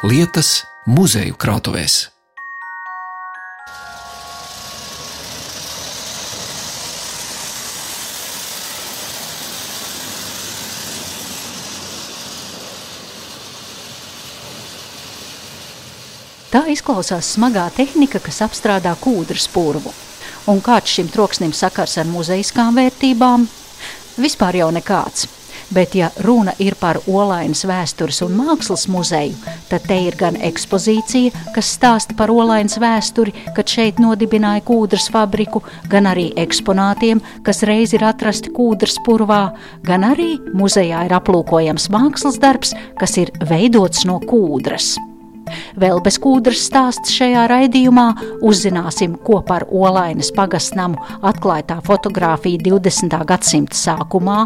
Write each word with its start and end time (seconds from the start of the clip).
lietas 0.00 0.62
muzeju 0.88 1.34
krātuvēs. 1.36 2.06
Tā 16.50 16.64
izklausās 16.72 17.28
smagā 17.36 17.66
tehnika, 17.76 18.18
kas 18.24 18.40
apstrādā 18.42 18.94
kūdras 18.98 19.44
purvu. 19.52 19.92
Un 20.48 20.64
kāds 20.64 20.96
šim 20.96 21.12
troksnim 21.12 21.52
sakars 21.52 21.98
ar 22.00 22.08
muzejiskām 22.08 22.80
vērtībām? 22.80 23.44
Vispār 24.16 24.62
jau 24.62 24.72
nekāds. 24.74 25.28
Bet, 25.70 25.94
ja 25.94 26.10
runa 26.26 26.52
ir 26.58 26.74
par 26.80 26.98
Olainas 27.06 27.62
vēstures 27.68 28.20
un 28.26 28.34
mākslas 28.34 28.88
muzeju, 28.90 29.36
tad 29.70 29.84
te 29.86 29.98
ir 30.08 30.16
gan 30.18 30.34
ekspozīcija, 30.34 31.44
kas 31.54 31.70
stāsta 31.76 32.16
par 32.18 32.32
Olainas 32.34 32.78
vēsturi, 32.82 33.34
kad 33.54 33.70
šeit 33.70 34.00
nodibināja 34.02 34.64
kūdras 34.66 35.06
fabriku, 35.14 35.62
gan 35.90 36.10
arī 36.10 36.30
eksponātiem, 36.42 37.22
kas 37.46 37.62
reiz 37.68 37.94
ir 37.94 38.06
atrasti 38.06 38.50
kūdras 38.56 38.98
purvā, 39.06 39.44
gan 39.86 40.08
arī 40.10 40.32
muzejā 40.54 41.04
ir 41.06 41.14
aplūkojams 41.20 41.86
mākslas 41.94 42.40
darbs, 42.42 42.74
kas 42.98 43.16
ir 43.22 43.30
veidots 43.46 44.02
no 44.10 44.18
kūdras. 44.26 44.96
Vēl 45.80 46.00
bez 46.04 46.18
kūdras 46.22 46.62
stāsts 46.68 47.14
šajā 47.16 47.46
raidījumā 47.50 48.06
uzzināsim, 48.46 49.16
ko 49.24 49.40
par 49.46 49.66
Olainas 49.70 50.32
pagastnamu 50.36 51.00
atklāja 51.26 51.68
tā 51.74 51.80
fotografija 51.86 52.60
20. 52.66 53.18
gadsimta 53.28 53.78
sākumā, 53.78 54.44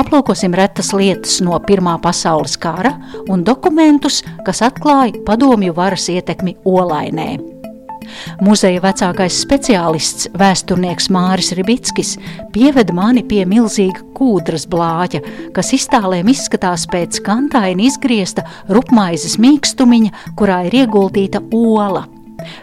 aplūkosim 0.00 0.56
retas 0.58 0.92
lietas 0.96 1.40
no 1.44 1.58
Pirmā 1.66 1.98
pasaules 2.02 2.58
kara 2.60 2.96
un 3.28 3.44
dokumentus, 3.46 4.22
kas 4.46 4.64
atklāja 4.66 5.22
padomju 5.26 5.74
varas 5.76 6.08
ietekmi 6.12 6.58
Olainē. 6.64 7.51
Muzeja 8.42 8.82
vecākais 8.84 9.40
speciālists, 9.44 10.30
vēsturnieks 10.38 11.10
Māris 11.12 11.52
Ribickis, 11.58 12.16
pieveda 12.54 12.94
mani 12.96 13.24
pie 13.26 13.42
milzīga 13.48 14.04
kūdras 14.16 14.68
blāķa, 14.70 15.22
kas 15.56 15.74
iztālēm 15.76 16.30
izskatās 16.32 16.86
pēc 16.90 17.22
kantaini 17.26 17.88
izgriezta 17.90 18.46
rupmaizes 18.72 19.38
mīkstumiņa, 19.42 20.34
kurā 20.38 20.64
ir 20.68 20.82
ieguldīta 20.84 21.42
ola. 21.52 22.06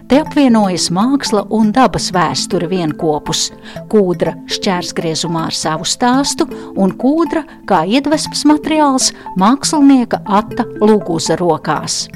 Te 0.09 0.19
apvienojas 0.19 0.89
māksla 0.93 1.45
un 1.55 1.71
dabas 1.75 2.09
vēsture 2.15 2.67
vienopus. 2.71 3.47
Kūdra 3.91 4.35
šķērsgriezumā 4.51 5.45
ar 5.49 5.55
savu 5.55 5.87
stāstu, 5.87 6.49
un 6.75 6.93
kūdra 6.99 7.45
kā 7.69 7.85
iedvesmas 7.87 8.45
materiāls 8.49 9.11
mākslinieka 9.39 10.23
Atta 10.25 10.67
Lūguza 10.83 11.39
rokās. 11.39 12.07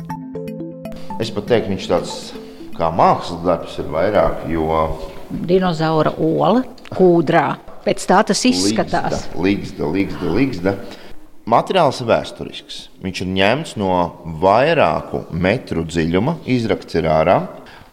Es 1.22 1.31
pat 1.31 1.48
teiktu, 1.52 1.76
viņš 1.76 1.92
tāds 1.92 2.16
kā 2.77 2.89
mākslas 2.93 3.43
darbs 3.45 3.77
ir 3.81 3.89
vairāk, 3.93 4.47
jo 4.52 4.67
dinozaura 5.29 6.13
ola 6.21 6.63
kūdrā. 6.93 7.47
Pēc 7.83 8.05
tā 8.07 8.21
tas 8.30 8.43
izskatās. 8.47 9.25
Līgsta, 9.35 9.88
līgsta, 9.91 10.30
līgsta. 10.31 10.75
Materiāls 11.49 11.99
ir 11.99 12.07
vēsturisks. 12.07 12.77
Viņš 13.03 13.23
ir 13.25 13.33
ņemts 13.33 13.73
no 13.81 13.97
vairāku 14.39 15.25
metru 15.35 15.83
dziļuma, 15.83 16.38
izrakts 16.47 16.95
ir 16.95 17.09
ārā. 17.11 17.41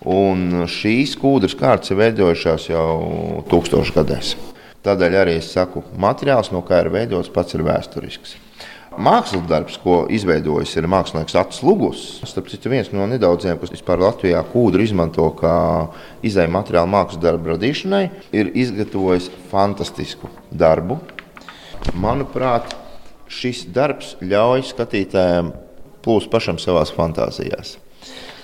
Un 0.07 0.69
šīs 0.71 1.17
kūdras 1.21 1.57
kārtas 1.59 1.91
ir 1.91 1.99
veidojušās 1.99 2.69
jau 2.71 3.43
tūkstošgadēs. 3.51 4.37
Tādēļ 4.87 5.17
arī 5.21 5.35
es 5.43 5.51
saku, 5.53 5.83
materiāls, 6.01 6.53
no 6.55 6.63
kā 6.65 6.79
ir 6.85 6.93
veidots, 6.95 7.29
pats 7.35 7.59
ir 7.59 7.67
vēsturisks. 7.67 8.39
Mākslas 9.01 9.47
darbs, 9.49 9.79
ko 9.81 10.03
izveidojis 10.13 10.75
mākslinieks 10.85 11.37
Atsons 11.41 11.63
Lugus. 11.65 12.03
Starp 12.29 12.51
citu, 12.53 12.69
viens 12.69 12.91
no 12.93 13.07
nedaudziem, 13.09 13.57
kas 13.61 13.73
vispār 13.73 14.03
Latvijā 14.03 14.43
kūdru 14.53 14.85
izmanto 14.85 15.31
kā 15.39 15.55
izējuma 16.27 16.59
materiālu 16.59 16.93
mākslas 16.93 17.23
darbu 17.23 17.55
radīšanai, 17.55 18.03
ir 18.37 18.53
izgatavojis 18.61 19.31
fantastisku 19.49 20.29
darbu. 20.53 20.99
Manuprāt, 21.97 22.75
šis 23.31 23.65
darbs 23.73 24.19
ļauj 24.21 24.69
skatītājiem 24.75 25.53
plūst 26.05 26.29
pašam 26.33 26.61
savās 26.61 26.93
fantāzijās. 26.93 27.79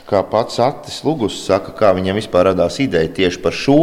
Kā 0.09 0.23
pats 0.31 0.61
Atis 0.63 1.03
Lugus 1.05 1.37
saka, 1.45 1.75
kā 1.77 1.93
viņam 1.97 2.17
vispār 2.17 2.53
radās 2.53 2.79
ideja 2.81 3.13
tieši 3.13 3.43
par 3.45 3.57
šo 3.57 3.81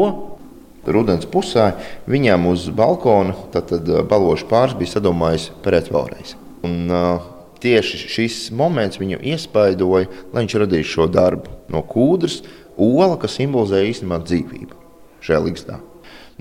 rudens 0.89 1.27
pusē, 1.29 1.73
viņam 2.09 2.47
uz 2.49 2.69
balkona, 2.73 3.35
tad, 3.53 3.69
tad 3.69 3.91
balošu 4.09 4.49
pāris 4.49 4.79
bija 4.79 4.97
sadomājis 4.97 5.51
pretvēlreiz. 5.65 6.39
Un, 6.63 6.91
uh, 6.91 7.31
tieši 7.63 8.03
šis 8.11 8.37
moments 8.55 8.99
viņu 8.99 9.21
iespaidoja, 9.33 10.09
lai 10.33 10.43
viņš 10.43 10.59
radītu 10.63 10.89
šo 10.89 11.07
darbu 11.11 11.51
no 11.71 11.83
kūdras, 11.87 12.41
ola, 12.77 13.15
kas 13.19 13.37
simbolizē 13.39 13.83
īstenībā 13.87 14.19
dzīvību 14.23 14.79
šajā 15.23 15.41
līgstā. 15.47 15.79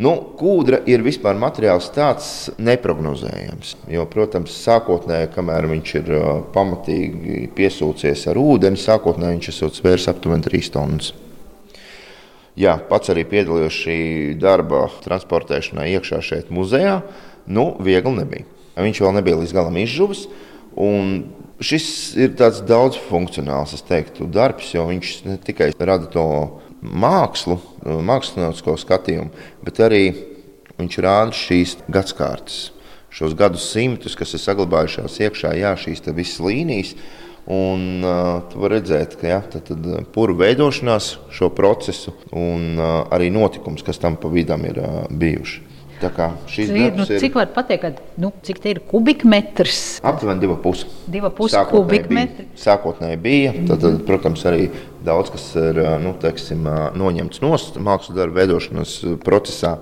Nu, 0.03 0.15
kūdra 0.39 0.81
ir 0.89 1.03
vispār 1.05 1.37
materiāls 1.37 1.91
tāds 1.93 2.27
neparedzējams. 2.57 3.75
Jo, 3.93 4.07
protams, 4.09 4.55
sākotnēji, 4.65 5.29
kamēr 5.35 5.69
viņš 5.69 5.93
ir 6.01 6.09
uh, 6.17 6.31
pamatīgi 6.55 7.51
piesūcies 7.59 8.25
ar 8.33 8.41
ūdeni, 8.41 8.81
sākotnēji 8.81 9.37
viņš 9.37 9.51
ir 9.53 9.77
svērs 9.77 10.09
aptuveni 10.15 10.49
3 10.49 10.73
tonnas. 10.73 11.13
Jā, 12.59 12.79
pats 12.89 13.13
arī 13.13 13.27
piedalījos 13.29 13.77
šī 13.85 13.99
darba 14.41 14.87
transportēšanā 15.05 15.87
iekšā 15.95 16.19
šeit 16.25 16.51
muzejā. 16.53 16.99
Nu, 17.53 17.71
viegli 17.81 18.17
nebija. 18.17 18.62
Viņš 18.77 19.03
vēl 19.05 19.17
nebija 19.19 19.39
līdz 19.41 19.55
galam 19.57 19.77
izžuvis. 19.83 20.27
Šis 21.63 21.87
ir 22.19 22.33
tāds 22.39 22.63
daudzfunkcionāls 22.67 23.85
teiktu, 23.87 24.27
darbs, 24.27 24.73
jo 24.75 24.87
viņš 24.89 25.15
ne 25.29 25.39
tikai 25.39 25.71
rada 25.79 26.09
to 26.11 26.27
mākslu, 26.83 27.61
māksliniecisko 27.83 28.75
skatījumu, 28.81 29.31
bet 29.63 29.79
arī 29.85 30.05
viņš 30.81 30.99
rāda 31.05 31.37
šīs 31.37 31.77
gadsimtas, 31.87 32.73
šos 33.13 33.37
gadsimtus, 33.39 34.17
kas 34.19 34.35
ir 34.35 34.43
saglabājušās 34.43 35.21
iekšā, 35.29 35.53
jā, 35.61 35.75
šīs 35.79 36.03
visas 36.11 36.41
līnijas. 36.43 36.97
Un 37.53 38.05
uh, 38.07 38.37
tu 38.47 38.61
vari 38.63 38.77
redzēt, 38.79 39.17
ka 39.19 39.27
ja, 39.27 39.41
tad, 39.43 39.67
tad 39.67 39.87
puru 40.15 40.37
veidošanās 40.39 41.09
šo 41.35 41.49
procesu 41.51 42.15
un 42.31 42.77
uh, 42.79 43.01
arī 43.11 43.33
notikums, 43.35 43.83
kas 43.83 43.99
tam 43.99 44.15
pa 44.15 44.31
vidam 44.31 44.63
ir 44.63 44.79
uh, 44.79 45.09
bijuši. 45.11 45.72
Šīs 46.51 46.71
ir, 46.75 46.95
nu, 46.99 47.07
cik 47.07 47.37
var 47.39 47.51
pateikt, 47.55 47.83
ka, 47.83 48.07
nu, 48.23 48.33
cik 48.47 48.61
te 48.63 48.73
ir 48.75 48.83
kubikmetrs? 48.91 50.01
Aptuveni 50.07 50.43
divi 50.43 50.57
pusi. 50.63 50.89
Divi 51.13 51.31
pusi 51.37 51.65
kubikmetri. 51.71 52.49
Sākotnēji 52.59 53.21
bija, 53.23 53.57
tad, 53.71 53.83
tad, 53.85 54.01
protams, 54.09 54.45
arī 54.49 54.71
daudz 55.07 55.33
kas 55.35 55.49
ir 55.61 55.83
nu, 56.03 56.15
teiksim, 56.23 56.67
noņemts 56.99 57.43
no 57.45 57.53
mākslas 57.55 58.17
darba 58.17 58.43
veidošanas 58.43 58.97
procesā. 59.25 59.77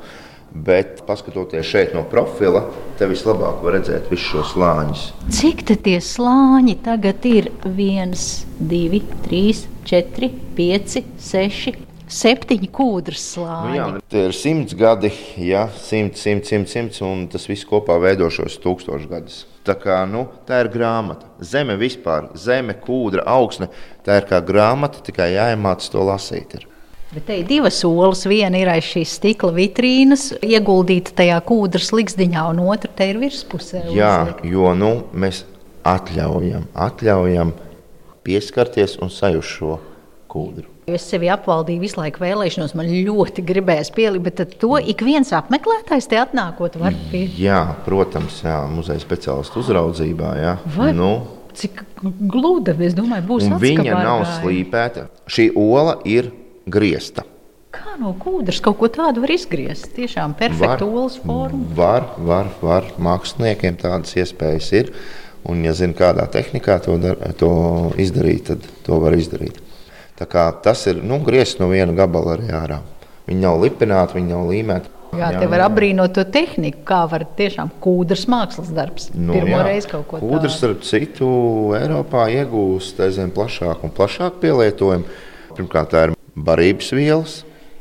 Bet, 0.50 1.04
paskatoties 1.06 1.62
šeit 1.62 1.92
no 1.94 2.00
profila, 2.10 2.64
te 2.98 3.06
vislabāk 3.06 3.60
var 3.62 3.76
redzēt 3.76 4.08
visus 4.10 4.32
šos 4.32 4.48
slāņus. 4.56 5.04
Cik 5.36 5.62
tie 5.84 6.00
slāņi 6.02 6.74
tagad 6.82 7.22
ir? 7.30 7.52
1, 7.62 8.16
2, 8.58 9.00
3, 9.28 9.60
4, 9.86 10.32
5, 10.58 10.98
6, 11.22 11.78
septiņi 12.10 12.68
kūdras 12.74 13.22
slāņi. 13.34 13.70
Nu 13.70 13.76
jā, 13.76 13.86
tie 14.10 14.24
ir 14.28 14.34
simts 14.36 14.76
gadi, 14.78 15.12
ja 15.40 15.66
simts, 15.78 16.24
simts, 16.24 16.50
simts, 16.50 16.74
simts, 16.74 17.02
un 17.06 17.26
tas 17.30 17.46
viss 17.50 17.68
kopā 17.68 17.98
veido 18.02 18.28
šos 18.32 18.58
tūkstošus 18.62 19.10
gadus. 19.10 19.44
Tā, 19.66 19.76
kā, 19.76 20.00
nu, 20.08 20.24
tā 20.48 20.62
ir 20.64 20.70
grāmata. 20.72 21.28
Zeme 21.44 21.76
vispār, 21.80 22.30
zeme, 22.38 22.74
kūdra, 22.80 23.26
augsne. 23.28 23.68
Tā 24.06 24.20
ir 24.20 24.26
kā 24.30 24.40
grāmata, 24.44 25.02
tikai 25.04 25.34
jāiemācās 25.34 25.92
to 25.92 26.04
lasīt. 26.08 26.56
Ir. 26.56 26.66
Bet 27.10 27.26
te 27.28 27.36
ir 27.40 27.46
divas 27.48 27.82
olas. 27.84 28.24
Viena 28.30 28.58
ir 28.60 28.70
aiz 28.72 28.86
šīs 28.88 29.16
stikla 29.18 29.52
vitrīnas, 29.56 30.30
ieguldīta 30.46 31.12
tajā 31.20 31.40
kūdras 31.46 31.92
likstiņā, 31.96 32.46
un 32.54 32.64
otra 32.70 32.90
te 32.96 33.10
ir 33.12 33.20
virspusē. 33.20 33.84
Jā, 33.96 34.14
uzlikt. 34.24 34.44
jo 34.54 34.74
nu, 34.78 34.92
mēs 35.12 35.44
atļaujam, 35.90 36.68
atļaujam 36.88 37.52
pieskarties 38.26 38.96
un 39.02 39.12
sajust 39.12 39.56
šo 39.58 39.78
kūdru. 40.30 40.68
Es 40.96 41.06
sevi 41.10 41.30
apvaldīju 41.32 41.82
visu 41.82 42.00
laiku 42.00 42.22
vēlēšanos, 42.24 42.74
man 42.78 42.90
ļoti 42.90 43.44
gribējās 43.46 43.92
pielikt, 43.96 44.26
bet 44.26 44.56
to 44.60 44.76
ik 44.78 45.04
viens 45.06 45.32
apmeklētājs 45.36 46.10
te 46.10 46.20
atnākot 46.20 46.78
var 46.80 46.96
pie. 47.10 47.26
Jā, 47.40 47.62
protams, 47.86 48.42
jā, 48.46 48.60
muzeja 48.70 49.02
speciālistu 49.02 49.62
uzraudzībā. 49.64 50.32
Jā. 50.40 50.56
Vai? 50.76 50.92
Nu, 50.96 51.12
Cik 51.60 51.82
gluda, 52.30 52.76
es 52.86 52.94
domāju, 52.94 53.26
būs 53.26 53.48
viņa 53.60 53.96
nav 54.04 54.22
slīpēta. 54.38 55.08
Šī 55.30 55.50
ola 55.58 55.96
ir 56.08 56.30
griezta. 56.70 57.26
Kā 57.74 57.94
no 57.98 58.12
kūdras 58.18 58.58
kaut 58.62 58.78
ko 58.80 58.88
tādu 58.90 59.22
var 59.22 59.30
izgriezt? 59.34 59.92
Tiešām 59.94 60.34
perfekta 60.38 60.86
olas 60.86 61.18
forma. 61.22 61.62
Var, 61.78 62.06
var, 62.18 62.50
var. 62.62 62.88
Māksliniekiem 63.02 63.78
tādas 63.78 64.16
iespējas 64.18 64.70
ir. 64.78 64.92
Un, 65.46 65.62
ja 65.64 65.72
zina, 65.76 65.94
kādā 65.96 66.26
tehnikā 66.30 66.80
to, 66.84 66.98
dar, 67.00 67.20
to 67.40 67.50
izdarīt, 68.00 68.50
tad 68.50 68.66
to 68.86 68.98
var 69.02 69.14
izdarīt. 69.16 69.60
Tas 70.64 70.86
ir 70.90 71.02
nu, 71.02 71.20
griezts 71.24 71.60
no 71.60 71.70
viena 71.70 71.94
gabala 71.96 72.36
arī 72.36 72.50
ārā. 72.52 72.80
Viņi 73.28 73.40
nav 73.44 73.60
lipināti, 73.62 74.18
viņi 74.18 74.34
nav 74.34 74.48
līmēti. 74.50 74.96
Jā, 75.18 75.32
te 75.34 75.46
var 75.50 75.64
apbrīnot 75.64 76.12
to 76.14 76.22
tehniku, 76.30 76.84
kā 76.86 77.00
var 77.10 77.24
tiešām 77.38 77.72
kūdras 77.82 78.28
mākslas 78.30 78.70
darbs. 78.74 79.08
Nu, 79.14 79.34
Pirmo 79.34 79.56
jā. 79.56 79.64
reizi 79.66 79.90
kaut 79.90 80.06
ko 80.06 80.20
Kūdras, 80.22 80.54
tādu. 80.54 80.58
starp 80.58 80.84
citu, 80.86 81.30
Eiropā 81.78 82.28
iegūst 82.30 83.00
aizvien 83.02 83.32
plašāku 83.34 83.88
un 83.88 83.94
plašāku 83.96 84.38
pielietojumu. 84.44 85.16
Pirmkārt, 85.56 85.90
tā 85.90 86.04
ir 86.06 86.14
barības 86.38 86.92
vielas. 86.94 87.40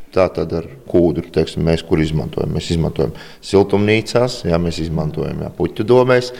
Tā 0.09 0.25
tad 0.33 0.56
ar 0.57 0.65
kūdru, 0.89 1.30
teiksim, 1.30 1.62
mēs 1.68 1.83
izmantojam. 1.85 2.56
Mēs 2.56 2.71
izmantojam 2.74 3.12
siltumnīcās, 3.45 4.39
jā, 4.50 4.57
mēs 4.57 4.80
izmantojam 4.81 5.44
jā, 5.45 5.51
puķu 5.53 5.85
domēs. 5.85 6.31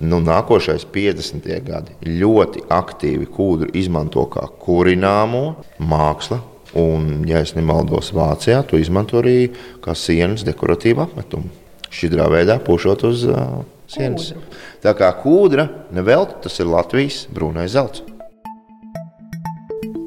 Nu, 0.00 0.20
nākošais 0.24 0.86
50. 0.94 1.48
gadi 1.66 1.96
ļoti 2.06 2.64
aktīvi 2.72 3.28
kūdru 3.32 3.72
izmanto 3.78 4.24
kā 4.32 4.46
kurināmo 4.62 5.44
mākslu. 5.82 6.40
Un, 6.78 7.26
ja 7.28 7.42
es 7.44 7.52
nemaldos, 7.52 8.14
Vācijā 8.16 8.62
to 8.64 8.78
izmanto 8.80 9.18
arī 9.20 9.50
kā 9.84 9.92
sienas 9.98 10.46
dekoratīvu 10.46 11.04
apmetumu. 11.04 11.50
Šķidrā 11.92 12.30
veidā 12.32 12.56
pušot 12.64 13.04
uz 13.04 13.26
uh, 13.28 13.60
sienas. 13.92 14.30
Kūdru. 14.32 14.62
Tā 14.82 14.94
kā 14.96 15.10
kūdra 15.20 15.68
nevelti 15.92 16.40
tas 16.46 16.56
ir 16.62 16.70
Latvijas 16.72 17.26
brūnais 17.34 17.74
zelts. 17.74 18.06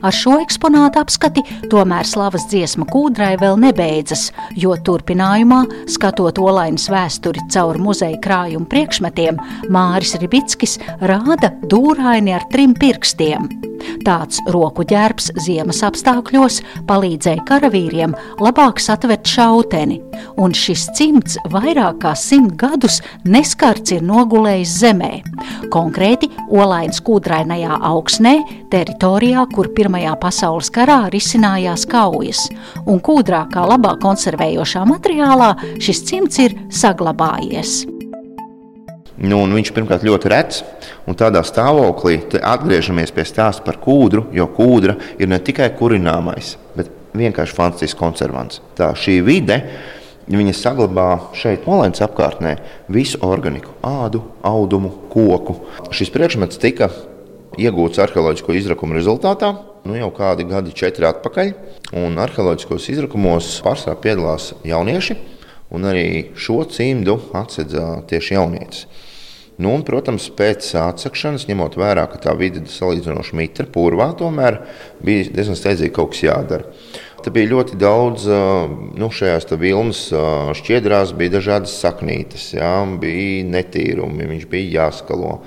Ar 0.03 0.13
šo 0.13 0.36
eksponātu 0.44 1.00
apskati 1.01 1.44
tomēr 1.71 2.07
slavas 2.07 2.47
dziesma 2.51 2.88
kūdrai 2.89 3.36
vēl 3.42 3.57
nebeidzas, 3.62 4.27
jo 4.59 4.75
turpinājumā, 4.75 5.62
skatot 5.92 6.39
olainas 6.42 6.89
vēsturi 6.92 7.45
caur 7.53 7.80
muzeja 7.81 8.19
krājumu 8.24 8.68
priekšmetiem, 8.71 9.39
Māris 9.71 10.15
Ribickis 10.21 10.77
rāda 11.01 11.53
dūraini 11.71 12.36
ar 12.36 12.45
trim 12.51 12.75
pirkstiem. 12.77 13.47
Tāds 14.06 14.39
roku 14.53 14.86
ģērbs 14.88 15.31
ziemas 15.45 15.81
apstākļos 15.86 16.62
palīdzēja 16.89 17.44
karavīriem 17.47 18.15
labāk 18.42 18.81
satvert 18.83 19.27
šauteni, 19.30 20.00
un 20.42 20.56
šis 20.57 20.88
cimds 20.97 21.39
vairāk 21.53 22.01
kā 22.06 22.15
simt 22.19 22.56
gadus 22.62 23.01
neskarts 23.25 23.95
ir 23.95 24.06
nogulējis 24.06 24.80
zemē. 24.83 25.12
Konkrēti, 25.74 26.30
Olainas 26.50 27.01
kūdrainajā 27.06 27.80
augsnē, 27.89 28.36
teritorijā, 28.71 29.45
kur 29.53 29.71
Pirmajā 29.75 30.15
pasaules 30.21 30.71
karā 30.74 31.06
risinājās 31.13 31.88
kaujas, 31.89 32.45
un 32.86 33.01
kūdrā 33.03 33.45
kā 33.53 33.65
labā 33.68 33.95
konservējošā 34.03 34.86
materiālā 34.89 35.53
šis 35.83 36.06
cimds 36.09 36.42
ir 36.45 36.57
saglabājies. 36.69 37.83
Nu, 39.15 39.45
viņš 39.47 39.71
pirmkārt 39.71 40.03
ļoti 40.03 40.30
rets, 40.31 40.63
un 41.07 41.15
tādā 41.15 41.39
stāvoklī 41.47 42.18
atgriežamies 42.36 43.13
pie 43.15 43.24
stāsta 43.27 43.63
par 43.63 43.80
kūdru, 43.83 44.27
jo 44.36 44.47
kūdra 44.51 44.97
ir 45.21 45.31
ne 45.31 45.39
tikai 45.39 45.69
kurināmais, 45.80 46.57
bet 46.75 46.92
vienkārši 47.15 47.56
fantastisks 47.56 48.00
konservants. 48.00 48.59
Tā 48.75 48.92
šī 48.97 49.21
vide. 49.24 49.62
Viņa 50.25 50.56
saglabā 50.57 51.10
šeit, 51.38 51.68
Olēnas 51.69 52.01
apkārtnē, 52.01 52.56
visu 52.89 53.19
organiku, 53.22 53.75
ādu, 53.86 54.24
audumu, 54.42 54.89
koku. 55.13 55.60
Šis 55.94 56.10
priekšmets 56.13 56.57
tika 56.57 56.89
iegūts 57.62 58.01
arheoloģisko 58.01 58.56
izrakumu 58.57 58.98
rezultātā, 58.98 59.51
nu 59.86 60.00
jau 60.00 60.10
kādi 60.18 60.48
gadi, 60.50 60.74
četri 60.74 61.06
atpakaļ. 61.12 61.54
Arheoloģiskos 62.25 62.89
izrakumos 62.95 63.51
pārsvarā 63.66 64.00
piedalās 64.01 64.56
jaunieši, 64.66 65.19
un 65.77 65.86
arī 65.92 66.07
šo 66.33 66.63
cimdu 66.74 67.19
atsedza 67.38 68.01
tieši 68.10 68.39
jaunietis. 68.39 68.88
Nu, 69.62 69.71
un, 69.71 69.86
protams, 69.88 70.25
pēc 70.36 70.74
atsakšanas, 70.81 71.45
ņemot 71.48 71.78
vērā, 71.80 72.10
ka 72.12 72.18
tā 72.25 72.33
vide 72.36 72.60
ir 72.60 72.71
salīdzinoši 72.74 73.38
mitra, 73.39 73.69
purvā, 73.71 74.10
tomēr 74.19 74.57
bija 75.06 75.30
diezgan 75.31 75.56
steidzīgi 75.56 75.94
kaut 75.95 76.12
kas 76.12 76.25
jādara. 76.25 76.74
Te 77.25 77.31
bija 77.33 77.50
ļoti 77.56 77.77
daudz, 77.81 78.27
nu, 79.01 79.07
šajās 79.10 79.48
vilnas 79.57 80.01
šķiedrās 80.60 81.16
bija 81.18 81.39
dažādas 81.39 81.72
saknītes, 81.81 82.51
jā, 82.54 82.74
bija 83.01 83.48
netīrumi, 83.50 84.27
viņš 84.30 84.44
bija 84.51 84.83
jāskalo. 84.83 85.39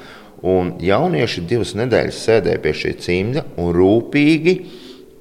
Un 0.43 0.73
jaunieši 0.83 1.45
divas 1.47 1.77
nedēļas 1.79 2.19
sēdēja 2.25 2.63
pie 2.65 2.73
šī 2.81 2.93
cimda 3.05 3.45
un 3.63 3.71
rūpīgi, 3.77 4.57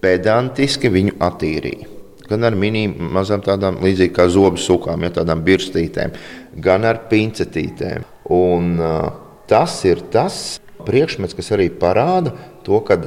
pedantiski 0.02 0.90
viņu 0.94 1.20
attīrīja. 1.28 1.92
Gan 2.28 2.50
ar 2.50 2.58
minīm, 2.58 2.98
mazām 3.14 3.46
tādām 3.46 3.78
līdzīgām 3.86 4.18
kā 4.18 4.26
zobu 4.34 4.58
sūkām, 4.58 5.06
ja 5.06 5.14
tādām 5.20 5.46
birstītēm, 5.46 6.18
gan 6.58 6.90
ar 6.90 7.06
pincetītēm. 7.12 8.10
Un, 8.34 8.74
uh, 8.82 9.12
tas 9.46 9.78
ir 9.86 10.02
tas 10.10 10.58
priekšmets, 10.90 11.38
kas 11.38 11.54
arī 11.54 11.70
parāda 11.70 12.34
to, 12.66 12.82
ka 12.82 12.98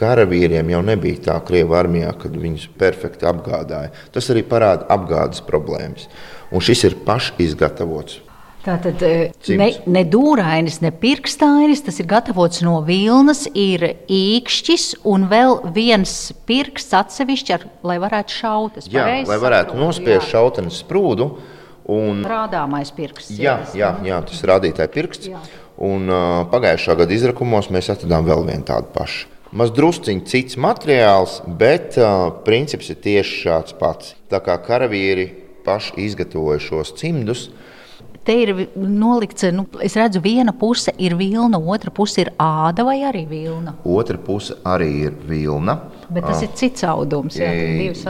karavīriem 0.00 0.72
jau 0.72 0.80
nebija 0.86 1.26
tā 1.28 1.36
Krievijas 1.46 1.84
armijā, 1.84 2.14
kad 2.18 2.34
viņus 2.40 2.70
perfekti 2.80 3.28
apgādāja. 3.28 3.92
Tas 4.14 4.32
arī 4.32 4.42
parāda 4.48 4.88
apgādes 4.90 5.44
problēmas. 5.46 6.08
Un 6.50 6.64
šis 6.64 6.88
ir 6.88 6.98
pašizgatavots. 7.06 8.18
Tātad 8.60 9.00
eh, 9.06 9.30
Cimds. 9.40 9.56
ne, 9.56 9.68
ne 9.88 10.02
dūrainis, 10.04 10.82
ne 10.84 10.90
pirkstainis, 10.92 11.80
tas 11.86 11.96
ir 12.02 12.08
gatavots 12.10 12.60
no 12.66 12.74
vilnas, 12.84 13.46
ir 13.56 13.86
īkšķis 14.04 14.84
un 15.08 15.24
vēl 15.30 15.56
viens 15.72 16.12
pirksts 16.48 16.92
atsevišķi, 16.98 17.54
ar, 17.56 17.64
lai 17.88 17.96
varētu 18.02 18.36
šaut. 18.36 18.76
Jā, 18.92 19.06
lai 19.24 19.40
varētu 19.40 19.72
saprotu? 19.72 19.80
nospiest 19.80 20.28
šautenes 20.28 20.82
sprūdu. 20.84 21.30
Un, 21.90 22.20
Rādāmais 22.28 22.92
pirksts. 22.94 23.32
jā, 23.40 23.56
jā, 23.74 23.94
jā, 24.06 24.20
tas 24.28 24.44
ir 24.44 24.52
rādītāja 24.52 24.92
pirksts. 24.92 25.32
Jā. 25.32 25.40
Un, 25.80 26.04
uh, 26.12 26.44
pagājušā 26.52 27.00
gada 27.00 27.16
izrakumos 27.16 27.70
mēs 27.72 27.88
atradām 27.90 28.28
vēl 28.28 28.44
vienu 28.44 28.66
tādu 28.68 28.92
pašu. 28.92 29.29
Maz 29.50 29.72
drusciņš 29.74 30.26
cits 30.30 30.58
materiāls, 30.62 31.40
bet 31.58 31.96
uh, 31.98 32.28
princips 32.46 32.92
ir 32.92 33.00
tieši 33.02 33.40
šāds 33.44 33.74
pats. 33.80 34.14
Tā 34.30 34.38
kā 34.44 34.54
karavīri 34.62 35.26
paši 35.66 35.96
izgatavoja 36.06 36.62
šos 36.62 36.94
cimdus, 37.00 37.48
Te 38.20 38.34
ir 38.36 38.50
nolikts, 38.76 39.46
nu, 39.56 39.62
es 39.80 39.94
redzu, 39.96 40.20
viena 40.20 40.52
puse 40.52 40.92
ir 41.00 41.14
vilna, 41.16 41.56
otra 41.56 41.88
puse 41.90 42.20
ir 42.20 42.28
āda 42.36 42.84
vai 42.84 42.98
arī 43.08 43.22
vilna. 43.26 43.72
otra 43.84 44.18
puse 44.20 44.58
arī 44.62 44.88
ir 45.06 45.14
vilna. 45.26 45.78
Bet 46.10 46.26
tas 46.28 46.42
ir 46.44 46.50
cits 46.54 46.84
audums. 46.84 47.38
Jā, 47.40 47.48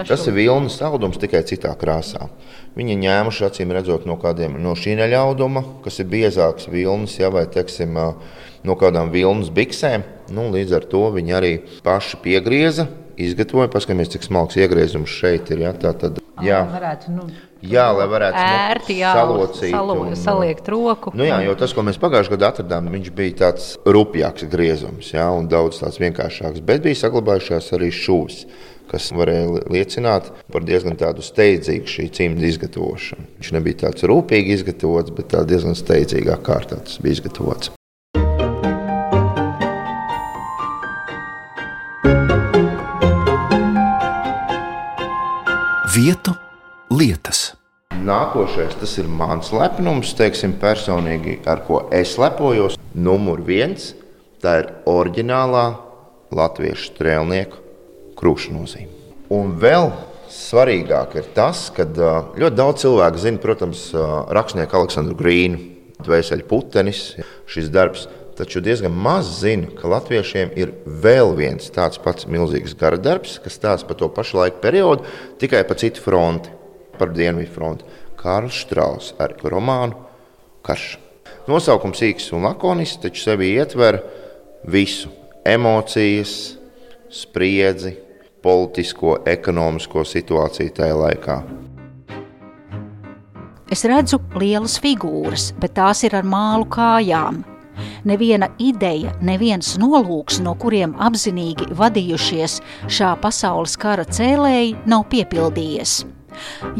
Tas 0.08 0.26
ir 0.26 0.34
vilnas 0.34 0.80
audums 0.82 1.20
tikai 1.20 1.44
citā 1.46 1.70
krāsā. 1.78 2.26
Viņi 2.78 2.96
ņēmuši 3.02 3.44
acīm 3.48 3.72
redzot 3.74 4.06
no 4.06 4.14
kādiem 4.20 4.54
no 4.62 4.76
šī 4.78 4.94
neļauduma, 5.00 5.64
kas 5.84 5.98
ir 6.02 6.06
biezāks 6.12 6.68
vilnas, 6.70 7.16
ja, 7.18 7.32
vai 7.34 7.42
teiksim, 7.50 7.98
no 8.62 8.76
kādām 8.78 9.10
vilnas 9.10 9.50
biksēm. 9.54 10.06
Nu, 10.30 10.46
līdz 10.54 10.76
ar 10.78 10.86
to 10.92 11.02
viņi 11.16 11.34
arī 11.34 11.52
paši 11.82 12.20
piegrieza, 12.22 12.86
izgatavoja. 13.20 13.70
Paskatāmies, 13.72 14.10
cik 14.14 14.26
smalks 14.26 14.58
iegriezums 14.60 15.12
šeit 15.12 15.50
ir. 15.52 15.64
Ja, 15.66 15.72
tā 15.76 15.92
tad, 15.98 16.20
jā, 16.44 16.60
varētu, 16.70 17.12
nu, 17.14 17.26
jā, 17.66 17.86
lai 17.96 18.06
varētu 18.10 18.38
nu, 18.38 18.56
ērti 18.70 18.96
jā, 19.00 19.12
salocīt 19.18 19.74
salo, 19.74 19.96
un, 20.04 20.16
saliekt 20.18 20.70
roku. 20.72 21.12
Nu 21.16 21.26
jā, 21.26 21.40
jo 21.46 21.56
tas, 21.60 21.74
ko 21.76 21.84
mēs 21.86 22.00
pagājušajā 22.00 22.36
gadā 22.36 22.52
atradām, 22.54 22.90
viņš 22.94 23.12
bija 23.16 23.36
tāds 23.44 23.70
rupjāks 23.82 24.46
griezums, 24.52 25.12
jā, 25.14 25.26
un 25.36 25.50
daudz 25.50 25.82
tāds 25.82 26.00
vienkāršāks. 26.02 26.64
Bet 26.64 26.84
bija 26.86 27.02
saglabājušās 27.02 27.72
arī 27.76 27.90
šūvis, 27.94 28.44
kas 28.90 29.10
varēja 29.14 29.48
li- 29.54 29.66
liecināt 29.76 30.30
par 30.50 30.64
diezgan 30.66 30.98
tādu 30.98 31.22
steidzīgu 31.24 31.90
šī 31.90 32.08
cimda 32.16 32.48
izgatavošanu. 32.48 33.28
Viņš 33.38 33.52
nebija 33.56 33.84
tāds 33.86 34.06
rūpīgi 34.10 34.56
izgatavots, 34.58 35.14
bet 35.14 35.30
tā 35.34 35.44
diezgan 35.46 35.78
steidzīgā 35.78 36.40
kārtā 36.42 36.80
tas 36.82 36.98
bija 37.02 37.20
izgatavots. 37.20 37.70
Vietu 45.90 46.34
lietas. 46.94 47.54
Nākošais 48.00 48.78
tas 48.80 48.92
ir 48.98 49.08
mans 49.10 49.50
lepnums, 49.52 50.14
teiksim, 50.16 50.54
personīgi, 50.62 51.40
ar 51.50 51.60
ko 51.66 51.82
es 51.92 52.14
lepojos. 52.18 52.78
Numur 52.94 53.42
viens- 53.44 53.92
tā 54.42 54.60
ir 54.62 54.70
oriģinālā 54.86 55.66
latviešu 56.32 56.94
strēlnieku 56.94 57.69
krūšu 58.20 58.54
nozīme. 58.54 58.92
Un 59.32 59.56
vēl 59.60 59.90
svarīgāk 60.30 61.16
ir 61.18 61.28
tas, 61.34 61.68
ka 61.74 61.86
ļoti 61.88 62.56
daudz 62.56 62.84
cilvēku 62.84 63.22
zina, 63.22 63.42
protams, 63.42 63.90
rakstnieku 64.30 64.80
Aleksandru 64.80 65.18
Grīnu, 65.18 65.66
Dvēseli 66.00 66.46
putenis, 66.48 67.10
šis 67.50 67.68
darbs. 67.72 68.06
Taču 68.38 68.62
diezgan 68.64 68.94
maz 68.96 69.28
zina, 69.42 69.68
ka 69.76 69.90
latviešiem 69.90 70.54
ir 70.56 70.70
vēl 70.86 71.34
viens 71.36 71.66
tāds 71.74 72.00
pats 72.00 72.24
milzīgs 72.24 72.72
gara 72.78 72.96
darbs, 72.96 73.34
kas 73.42 73.58
stāsta 73.58 73.84
par 73.90 73.98
to 74.00 74.08
pašu 74.08 74.38
laiku 74.38 74.62
periodu, 74.62 75.04
tikai 75.42 75.60
pa 75.68 75.76
citu 75.76 76.00
fronti 76.00 76.48
par 76.96 77.12
Dienvidu 77.12 77.52
fronti. 77.52 77.84
Kārls 78.20 78.62
Strauss 78.64 79.14
ar 79.20 79.34
romānu 79.44 79.96
Karš. 80.64 80.94
Nosaukums 81.48 82.00
īks 82.04 82.30
un 82.36 82.44
lakonisks, 82.48 83.00
taču 83.04 83.24
sevi 83.24 83.52
ietver 83.56 84.00
visu- 84.64 85.08
emocijas, 85.56 86.56
spriedzi, 87.10 87.96
politisko, 88.42 89.20
ekonomisko 89.28 90.04
situāciju 90.06 90.76
tajā 90.76 90.98
laikā. 91.04 91.38
Es 93.70 93.84
redzu 93.86 94.18
lielas 94.34 94.80
figūras, 94.82 95.52
bet 95.62 95.76
tās 95.78 96.02
ir 96.02 96.16
ar 96.18 96.26
mālu 96.26 96.66
kājām. 96.66 97.44
Neviena 98.04 98.48
ideja, 98.58 99.12
neviens 99.24 99.76
nolūks, 99.80 100.40
no 100.42 100.56
kuriem 100.58 100.96
apzinīgi 100.98 101.68
vadījušies 101.78 102.58
šā 102.90 103.12
pasaules 103.22 103.76
kara 103.80 104.04
cēlēji, 104.08 104.74
nav 104.90 105.06
piepildījies. 105.12 106.00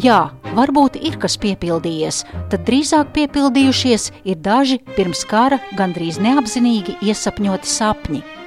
Jā, 0.01 0.19
varbūt 0.57 0.99
ir 0.99 1.19
kas 1.23 1.37
piepildījies, 1.43 2.25
tad 2.51 2.67
drīzāk 2.67 3.15
piepildījušies 3.17 4.11
ir 4.25 4.43
daži 4.43 4.81
pirms 4.97 5.25
kara 5.31 5.61
gandrīz 5.79 6.21
neapzinīgi 6.23 6.99
iesapņoti 7.07 7.75
sapņi. 7.77 8.40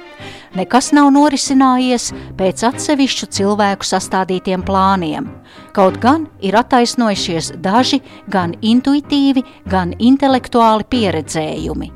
Nekas 0.54 0.92
nav 0.94 1.08
norisinājies 1.14 2.12
pēc 2.38 2.62
atsevišķu 2.68 3.28
cilvēku 3.36 3.86
sastādītiem 3.88 4.62
plāniem. 4.66 5.26
Kaut 5.74 5.98
gan 6.02 6.28
ir 6.42 6.54
attaisnojušies 6.58 7.54
daži 7.64 8.00
gan 8.30 8.54
intuitīvi, 8.62 9.42
gan 9.66 9.96
intelektuāli 9.98 10.86
pieredzējumi, 10.94 11.90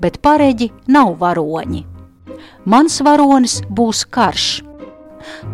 bet 0.00 0.22
pareģi 0.24 0.70
nav 0.88 1.18
varoņi. 1.20 1.84
Mans 2.68 2.98
varonis 3.04 3.60
būs 3.68 4.06
karš 4.08 4.48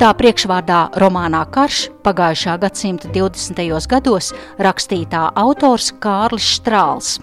Tā 0.00 0.10
priekšvārdā 0.18 0.80
romānā 1.00 1.44
Karš 1.54 1.88
pagājušā 2.06 2.56
gadsimta 2.62 3.10
20. 3.14 3.88
gados 3.90 4.32
rakstītā 4.66 5.28
autors 5.44 5.90
Kārlis 6.02 6.50
Strāls. 6.58 7.18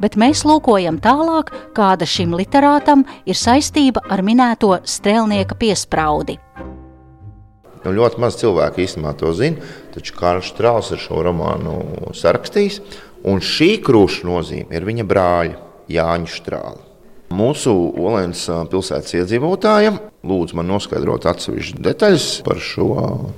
Bet 0.00 0.16
mēs 0.20 0.44
lūkojam 0.48 0.98
tālāk, 1.02 1.52
kāda 1.76 2.08
šim 2.08 2.34
literātam 2.38 3.04
ir 3.28 3.38
saistība 3.38 4.02
ar 4.08 4.24
minēto 4.26 4.76
strēlnieka 4.84 5.58
piespraudi. 5.60 6.38
Nu, 7.80 7.94
ļoti 7.96 8.20
maz 8.20 8.36
cilvēku 8.40 8.82
īstenībā 8.84 9.14
to 9.20 9.32
zina, 9.36 9.64
taču 9.94 10.16
Kārlis 10.18 10.50
Strāls 10.52 10.90
ir 10.92 11.00
šo 11.00 11.22
romānu 11.24 11.78
sarakstījis. 12.16 12.82
Un 13.30 13.40
šī 13.44 13.74
krūša 13.84 14.28
nozīme 14.28 14.76
ir 14.76 14.86
viņa 14.88 15.08
brāļa 15.08 15.58
Jāņa 15.92 16.32
Strāla. 16.32 16.89
Mūsu 17.30 17.72
Olēnas 17.94 18.42
pilsētas 18.72 19.14
iedzīvotājiem 19.20 20.00
lūdzu 20.26 20.56
man 20.58 20.66
noskaidrot 20.66 21.28
atsevišķas 21.30 21.82
detaļas 21.86 22.24
par 22.42 22.58
šo 22.60 22.88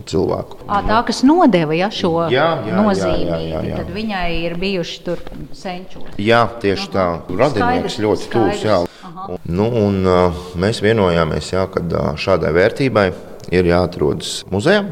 cilvēku. 0.08 0.62
À, 0.64 0.80
tā, 0.86 1.02
kas 1.06 1.20
nodeva 1.28 1.76
ja, 1.76 1.90
šo 1.92 2.14
jā, 2.32 2.46
jā, 2.66 2.78
nozīmi, 2.78 3.28
jā, 3.28 3.40
jā, 3.50 3.60
jā. 3.68 3.80
tad 3.82 3.92
viņai 3.92 4.24
ir 4.38 4.56
bijuši 4.62 4.96
tur 5.04 5.20
senčos. 5.56 6.08
Jā, 6.16 6.40
tieši 6.64 6.88
tā. 6.94 7.06
Radinieks 7.28 7.98
ļoti 8.02 8.30
tūs. 8.32 8.64
Jā. 8.64 8.80
Nu, 9.44 9.68
un, 9.68 10.00
mēs 10.58 10.80
vienojāmies, 10.82 11.52
jā, 11.52 11.66
ka 11.70 11.84
šādai 12.18 12.54
vērtībai 12.56 13.06
ir 13.52 13.68
jāatrodas 13.74 14.40
muzejā 14.50 14.86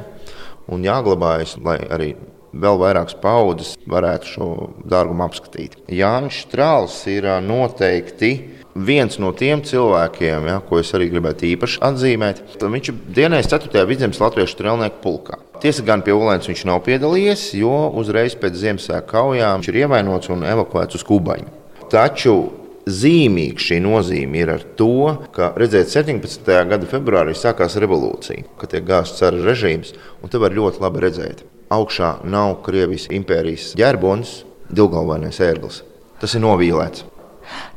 un 0.70 0.84
jāglabājas, 0.84 1.56
lai 1.64 1.80
arī 1.88 2.12
vēl 2.52 2.78
vairākas 2.80 3.16
paudzes 3.22 3.74
varētu 3.90 4.30
šo 4.34 4.48
dārgumu 4.90 5.24
apskatīt. 5.26 5.78
Jānis 5.88 6.42
Strāls 6.44 7.00
ir 7.10 7.26
noteikti 7.46 8.59
viens 8.74 9.18
no 9.18 9.32
tiem 9.36 9.62
cilvēkiem, 9.66 10.46
ja, 10.50 10.58
ko 10.66 10.80
es 10.80 10.92
arī 10.96 11.10
gribētu 11.10 11.48
īpaši 11.50 11.80
atzīmēt, 11.86 12.42
viņš 12.60 12.92
ir 12.92 13.00
dienējis 13.18 13.50
4. 13.52 13.84
vidzemes 13.88 14.20
latviešu 14.22 14.56
strēlnieku 14.56 15.02
pulkā. 15.02 15.40
Tiesa 15.60 15.84
gan 15.84 16.04
pie 16.04 16.14
Ulēnas 16.16 16.48
viņš 16.48 16.62
nav 16.68 16.80
piedalījies, 16.86 17.50
jo 17.60 17.90
uzreiz 18.00 18.36
pēc 18.40 18.56
Ziemassvētku 18.62 19.10
kaujām 19.10 19.60
viņš 19.60 19.68
ir 19.72 19.82
ievainots 19.82 20.32
un 20.32 20.46
evakuēts 20.48 20.96
uz 20.96 21.04
Kubaņu. 21.04 21.52
Taču 21.92 22.36
zīmīga 22.88 23.60
šī 23.60 23.80
nozīme 23.84 24.40
ir 24.40 24.54
ar 24.54 24.64
to, 24.78 25.18
ka 25.34 25.52
redzēt, 25.60 25.92
17. 25.92 26.48
gada 26.70 26.88
februārī 26.88 27.34
sākās 27.36 27.76
revolūcija, 27.82 28.46
kad 28.60 28.72
tiek 28.72 28.86
gāzts 28.88 29.20
cara 29.20 29.42
režīms, 29.44 29.92
un 30.22 30.32
te 30.32 30.40
var 30.40 30.56
ļoti 30.56 30.82
labi 30.84 31.04
redzēt. 31.04 31.44
Augšā 31.70 32.16
nav 32.26 32.56
Krievijas 32.64 33.06
impērijas 33.14 33.74
ģerbonis, 33.78 34.40
divgalvainais 34.72 35.38
ērglis. 35.44 35.84
Tas 36.20 36.34
ir 36.36 36.42
novīlēts. 36.44 37.09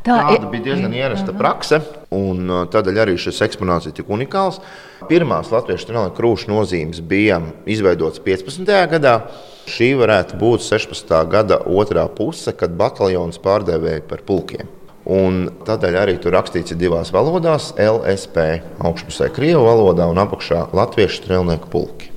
Tā 0.03 0.17
Tāda 0.27 0.49
bija 0.51 0.65
diezgan 0.67 0.93
ierasta 0.97 1.31
prakse, 1.35 1.79
un 2.11 2.49
uh, 2.49 2.65
tādēļ 2.67 2.99
arī 3.05 3.15
šis 3.19 3.39
eksponāts 3.45 3.87
ir 3.87 3.95
tik 3.95 4.11
unikāls. 4.11 4.59
Pirmās 5.07 5.51
latviešu 5.53 5.89
treniņa 5.89 6.13
krūšu 6.17 6.51
nozīmes 6.51 6.99
bija 7.07 7.39
izveidotas 7.69 8.23
15. 8.23 8.67
gadā. 8.91 9.17
Šī 9.63 9.93
varētu 9.95 10.37
būt 10.41 10.65
16. 10.65 11.13
gada 11.31 11.61
otrā 11.63 12.03
puse, 12.11 12.51
kad 12.51 12.75
bataljons 12.75 13.39
pārdevēja 13.43 14.03
par 14.09 14.25
pulkiem. 14.27 14.67
Un 15.03 15.49
tādēļ 15.67 15.99
arī 15.99 16.15
tur 16.23 16.35
rakstīts 16.35 16.75
divās 16.79 17.11
valodās- 17.15 17.73
LSP, 17.91 18.63
augšpusē 18.79 19.31
krievu 19.35 19.65
valodā 19.67 20.07
un 20.11 20.19
apakšā 20.19 20.69
latviešu 20.75 21.23
strēlnieku 21.23 21.71
pulki. 21.71 22.12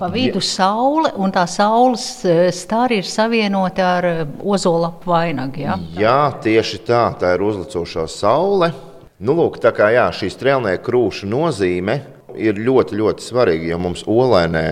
Pa 0.00 0.08
vidu 0.08 0.40
saule, 0.40 1.10
un 1.20 1.28
tā 1.28 1.42
saules 1.44 2.04
e, 2.24 2.36
stāri 2.56 3.02
ir 3.02 3.08
savienoti 3.08 3.82
ar 3.84 4.06
e, 4.08 4.12
ozolapu 4.40 5.12
vainagu. 5.12 5.60
Ja? 5.60 5.74
Jā, 5.92 6.20
tieši 6.40 6.78
tā, 6.88 7.02
tā 7.20 7.34
ir 7.36 7.44
uzlicošā 7.44 8.06
saule. 8.08 8.70
Nu, 9.20 9.34
lūk, 9.36 9.58
tā 9.60 9.74
kā 9.76 9.90
jā, 9.92 10.06
šī 10.16 10.30
strēlnieka 10.32 10.80
krūša 10.86 11.28
nozīme 11.28 11.98
ir 12.40 12.56
ļoti, 12.64 12.96
ļoti 12.96 13.26
svarīga, 13.26 13.66
jo 13.74 13.78
mums 13.84 14.04
Olēnē, 14.08 14.62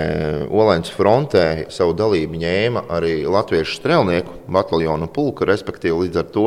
Olēnas 0.49 0.95
frontē 0.97 1.45
savu 1.77 1.93
dalību 1.99 2.41
ņēma 2.41 2.85
arī 2.97 3.19
latviešu 3.29 3.77
strēlnieku 3.83 4.39
bataljonu 4.49 5.11
pulka, 5.13 5.45
respektīvi 5.51 6.07
līdz 6.07 6.23
ar 6.23 6.31
to 6.33 6.47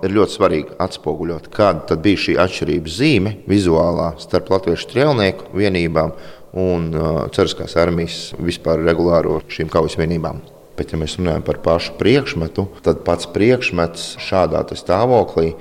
ir 0.00 0.14
ļoti 0.16 0.36
svarīgi 0.38 0.78
atspoguļot, 0.86 1.50
kāda 1.52 1.98
bija 2.00 2.22
šī 2.24 2.38
atšķirības 2.46 2.96
zīme 3.02 3.34
vizuālā 3.50 4.14
starp 4.22 4.48
latviešu 4.54 4.88
strēlnieku 4.88 5.52
vienībām 5.60 6.16
un 6.54 6.90
ceriskās 7.34 7.76
armijas 7.80 8.32
vispār 8.38 8.84
regulāro 8.86 9.40
šīm 9.50 9.70
kaujas 9.72 9.98
vienībām. 9.98 10.42
Bet, 10.74 10.90
ja 10.90 10.98
mēs 10.98 11.18
runājam 11.20 11.44
par 11.46 11.60
pašu 11.62 11.94
priekšmetu, 12.00 12.66
tad 12.82 13.04
pats 13.06 13.28
priekšmets 13.30 14.14
šādā 14.22 14.64
stāvoklī 14.74 15.52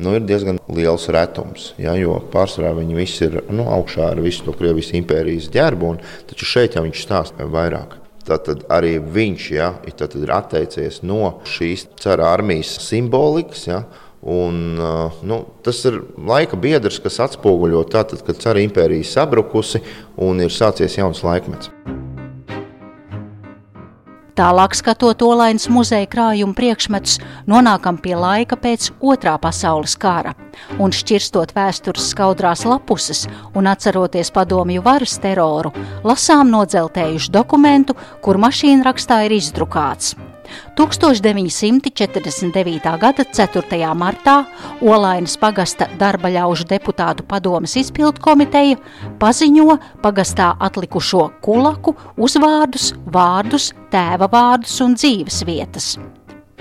nu, 0.00 0.14
ir 0.16 0.26
diezgan 0.26 0.60
liels 0.70 1.08
retums. 1.12 1.72
Ja, 1.80 1.96
jo 1.98 2.18
pārsvarā 2.32 2.72
viņi 2.78 2.98
visi 2.98 3.26
ir 3.26 3.40
nu, 3.50 3.66
augšā 3.70 4.12
ar 4.12 4.20
visu 4.22 4.46
to 4.46 4.54
Krievijas 4.56 4.92
impērijas 4.96 5.50
ģērbu, 5.52 5.90
un, 5.94 5.98
taču 6.30 6.48
šeit 6.48 6.78
jau 6.78 6.84
viņš 6.86 7.02
stāsta 7.02 7.48
vairāk. 7.50 7.98
Tad 8.30 8.46
arī 8.70 8.98
viņš 9.02 9.48
ja, 9.56 9.72
ir 9.90 10.32
atteicies 10.34 11.00
no 11.02 11.40
šīs 11.48 11.88
cara 12.00 12.30
armijas 12.30 12.76
simbolikas. 12.84 13.66
Ja, 13.66 13.82
Un, 14.20 14.76
nu, 15.24 15.38
tas 15.64 15.78
ir 15.88 16.02
laika 16.28 16.58
biedrs, 16.60 17.00
kas 17.00 17.16
atspoguļo 17.24 17.86
tātad, 17.88 18.20
kad 18.26 18.42
cara 18.42 18.60
impērija 18.60 19.08
sabrukusi 19.08 19.80
un 20.20 20.44
ir 20.44 20.52
sācies 20.52 20.98
jauns 21.00 21.24
laikmets. 21.24 21.72
Tālāk 24.40 24.72
skatot 24.78 25.20
Olainas 25.26 25.66
muzeja 25.68 26.06
krājuma 26.08 26.54
priekšmetus, 26.56 27.18
nonākam 27.50 27.98
pie 28.00 28.14
laika 28.16 28.56
pēc 28.56 28.86
otrā 29.04 29.34
pasaules 29.42 29.96
kara. 30.00 30.32
Un 30.80 30.94
šķirstot 30.96 31.52
vēstures 31.56 32.06
skaudrās 32.14 32.64
lapuses 32.64 33.26
un 33.52 33.68
atceroties 33.68 34.32
padomju 34.32 34.84
varas 34.86 35.18
teroru, 35.20 35.74
lasām 36.08 36.48
nodzeltējušu 36.54 37.34
dokumentu, 37.36 37.98
kur 38.24 38.40
mašīna 38.40 38.86
rakstā 38.88 39.26
ir 39.28 39.36
izdrukāts. 39.36 40.14
1949. 40.78 42.98
gada 43.00 43.24
4. 43.24 43.94
martā 43.94 44.44
Olainas 44.80 45.36
pagasta 45.40 45.86
darba 45.98 46.28
ļaužu 46.32 46.64
deputātu 46.70 47.22
padomas 47.28 47.76
izpildu 47.76 48.20
komiteja 48.24 48.76
paziņo 49.20 49.78
pagastā 50.02 50.54
atlikušo 50.58 51.30
kulaku 51.44 51.94
uzvārdus, 52.16 52.94
vārdus, 53.06 53.72
tēva 53.90 54.28
vārdus 54.30 54.80
un 54.84 54.94
dzīves 54.94 55.44
vietas. 55.48 55.98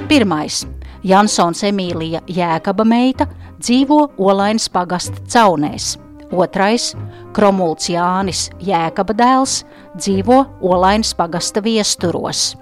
Pirmais- 0.07 0.65
Jansons 1.11 1.63
Emīlija 1.63 2.21
Jēkaba 2.27 2.85
meita 2.85 3.27
dzīvo 3.59 4.09
Olainas 4.17 4.69
pagasta 4.69 5.19
caunēs. 5.27 5.97
Otrais- 6.31 6.95
Kromults 7.35 7.89
Jānis 7.89 8.49
Jēkaba 8.61 9.13
dēls 9.17 9.63
dzīvo 9.97 10.45
Olainas 10.61 11.13
pagasta 11.13 11.61
viesturos. 11.61 12.55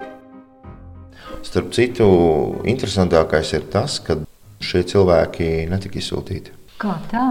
Starp 1.48 1.70
citu, 1.72 2.06
interesantākais 2.68 3.54
ir 3.56 3.62
tas, 3.72 3.94
ka 4.04 4.18
šie 4.60 4.82
cilvēki 4.84 5.46
netika 5.70 5.96
izsūtīti. 5.96 6.52
Kā 6.76 6.98
tā? 7.08 7.22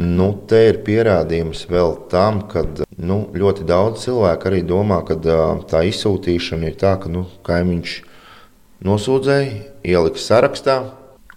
Nu, 0.00 0.32
te 0.50 0.58
ir 0.72 0.80
pierādījums 0.82 1.68
vēl 1.70 1.92
tam, 2.10 2.40
ka 2.50 2.64
nu, 2.98 3.20
ļoti 3.30 3.62
daudz 3.68 4.08
cilvēku 4.08 4.48
arī 4.50 4.64
domā, 4.66 4.98
ka 5.06 5.14
tā 5.70 5.84
izsūtīšana 5.86 6.66
ir 6.66 6.80
tā, 6.80 6.96
ka 6.98 7.12
nu, 7.12 7.22
kaimiņš 7.46 7.92
nosūdzēja, 8.88 9.52
ielika 9.86 10.18
sarakstā. 10.24 10.76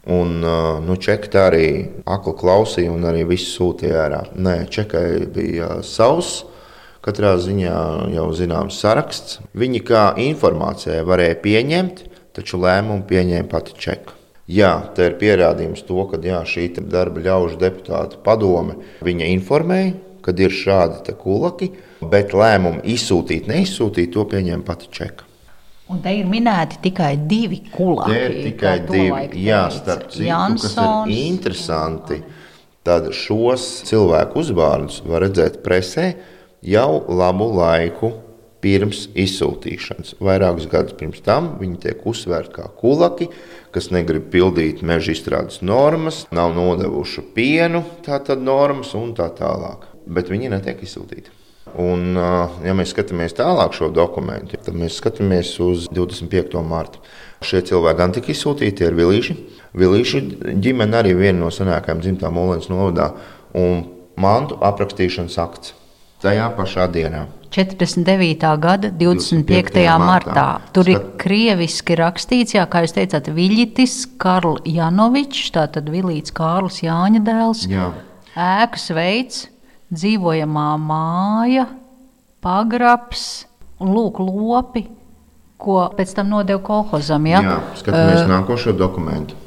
Un 0.09 0.41
nu, 0.41 0.95
čekā 0.99 1.43
arī 1.51 1.67
akli 2.09 2.33
klausīja 2.39 2.95
un 2.95 3.05
arī 3.11 3.27
visu 3.29 3.51
sūtīja 3.59 3.99
ārā. 4.07 4.23
Nē, 4.33 4.55
čekai 4.73 5.27
bija 5.35 5.69
savs, 5.85 6.41
katrā 7.05 7.35
ziņā 7.37 7.77
jau 8.15 8.25
zināms 8.33 8.81
saraksts. 8.81 9.37
Viņi 9.53 9.83
kā 9.85 10.07
informācijai 10.25 11.05
varēja 11.05 11.37
pieņemt, 11.45 12.03
taču 12.35 12.59
lēmumu 12.61 13.05
pieņēma 13.09 13.49
pati 13.51 13.75
Čeka. 13.79 14.19
Jā, 14.51 14.73
tā 14.95 15.07
ir 15.07 15.19
pierādījums 15.21 15.85
to, 15.87 16.01
ka 16.11 16.19
jā, 16.19 16.41
šī 16.43 16.67
darba 16.91 17.21
ļaužu 17.23 17.59
deputāta 17.61 18.19
padome 18.25 18.75
viņa 19.05 19.29
informēja, 19.37 19.93
kad 20.23 20.39
ir 20.39 20.51
šādi 20.51 21.15
kulaki, 21.19 21.69
bet 22.11 22.35
lēmumu 22.35 22.83
izsūtīt, 22.83 23.47
neizsūtīt, 23.47 24.11
to 24.15 24.25
pieņēma 24.27 24.67
pati 24.67 24.91
Čeka. 24.91 25.29
Un 25.91 25.99
te 26.03 26.13
ir 26.15 26.27
minēti 26.27 26.79
tikai 26.83 27.13
divi 27.27 27.59
kulaki. 27.71 28.11
Te 28.11 28.21
ir 28.25 28.35
tikai 28.47 28.75
divi. 28.87 29.43
Jā, 29.43 29.65
starp 29.71 30.07
citu, 30.11 30.25
Jansons. 30.29 30.75
kas 30.75 31.11
ir 31.11 31.25
interesanti. 31.27 32.19
Tad 32.83 33.09
šos 33.15 33.83
cilvēku 33.87 34.41
uzvārdus 34.41 35.01
var 35.07 35.23
redzēt 35.23 35.61
presē 35.63 36.09
jau 36.67 37.03
labu 37.07 37.47
laiku 37.55 38.11
pirms 38.63 39.07
izsūtīšanas. 39.19 40.15
Vairākus 40.23 40.69
gadus 40.71 40.95
pirms 40.99 41.21
tam 41.25 41.53
viņi 41.59 41.79
tiek 41.83 42.07
uzsvērti 42.07 42.55
kā 42.55 42.69
kulaki, 42.79 43.29
kas 43.75 43.91
negrib 43.93 44.29
pildīt 44.33 44.83
meža 44.85 45.13
izstrādes 45.13 45.61
normas, 45.65 46.23
nav 46.31 46.55
nodevuši 46.55 47.25
pienu, 47.35 47.83
tātad 48.05 48.43
normas 48.43 48.93
un 48.97 49.13
tā 49.17 49.29
tālāk. 49.35 49.89
Bet 50.07 50.31
viņi 50.31 50.51
netiek 50.53 50.83
izsūtīti. 50.83 51.39
Un, 51.79 52.13
ja 52.61 52.73
mēs 52.77 52.91
skatāmies 52.93 53.33
tālāk 53.33 53.73
šo 53.73 53.87
dokumentu, 53.89 54.59
tad 54.61 54.75
mēs 54.77 54.99
skatāmies 54.99 55.55
uz 55.63 55.87
25. 55.89 56.59
martu. 56.67 57.01
Šie 57.43 57.63
cilvēki 57.65 57.99
gan 57.99 58.13
tika 58.13 58.29
izsūtīti, 58.33 58.85
ir 58.85 58.97
vilīši. 58.99 59.37
Vilīši 59.79 60.21
ģimene 60.61 60.99
arī 60.99 61.15
viena 61.17 61.39
no 61.41 61.49
senākajām 61.51 62.03
dzimtām 62.03 62.37
Olēnas 62.37 62.69
novadā 62.69 63.09
un 63.57 63.87
mantu 64.21 64.59
aprakstīšanas 64.61 65.39
akts 65.41 65.73
tajā 66.23 66.49
pašā 66.57 66.87
dienā. 66.91 67.27
49. 67.53 68.47
gada 68.57 68.89
25. 68.89 69.45
25. 69.45 69.83
martā. 70.01 70.47
Tur 70.73 70.89
ir 70.89 71.03
krieviski 71.21 71.97
rakstīts, 71.99 72.55
jā, 72.57 72.65
kā 72.65 72.81
jūs 72.85 72.95
teicāt, 72.95 73.29
Viļitis 73.29 73.97
Karl 74.21 74.57
Janovičs, 74.65 75.51
tātad 75.53 75.91
Vilīts 75.93 76.33
Kārlis 76.33 76.81
Jāņa 76.81 77.21
dēls. 77.27 77.67
Jā. 77.69 77.91
Ēkas 78.33 78.89
veids, 78.97 79.45
dzīvojamā 79.93 80.71
māja, 80.81 81.67
pagrabs 82.41 83.45
un 83.77 83.93
lūk 83.93 84.17
lopi, 84.23 84.87
ko 85.61 85.85
pēc 85.93 86.17
tam 86.17 86.33
nodeva 86.33 86.61
kolhozam. 86.65 87.29
Ja? 87.29 87.45
Jā, 87.45 87.57
skatāmies 87.79 88.23
uh, 88.25 88.29
nākošo 88.33 88.73
dokumentu, 88.75 89.37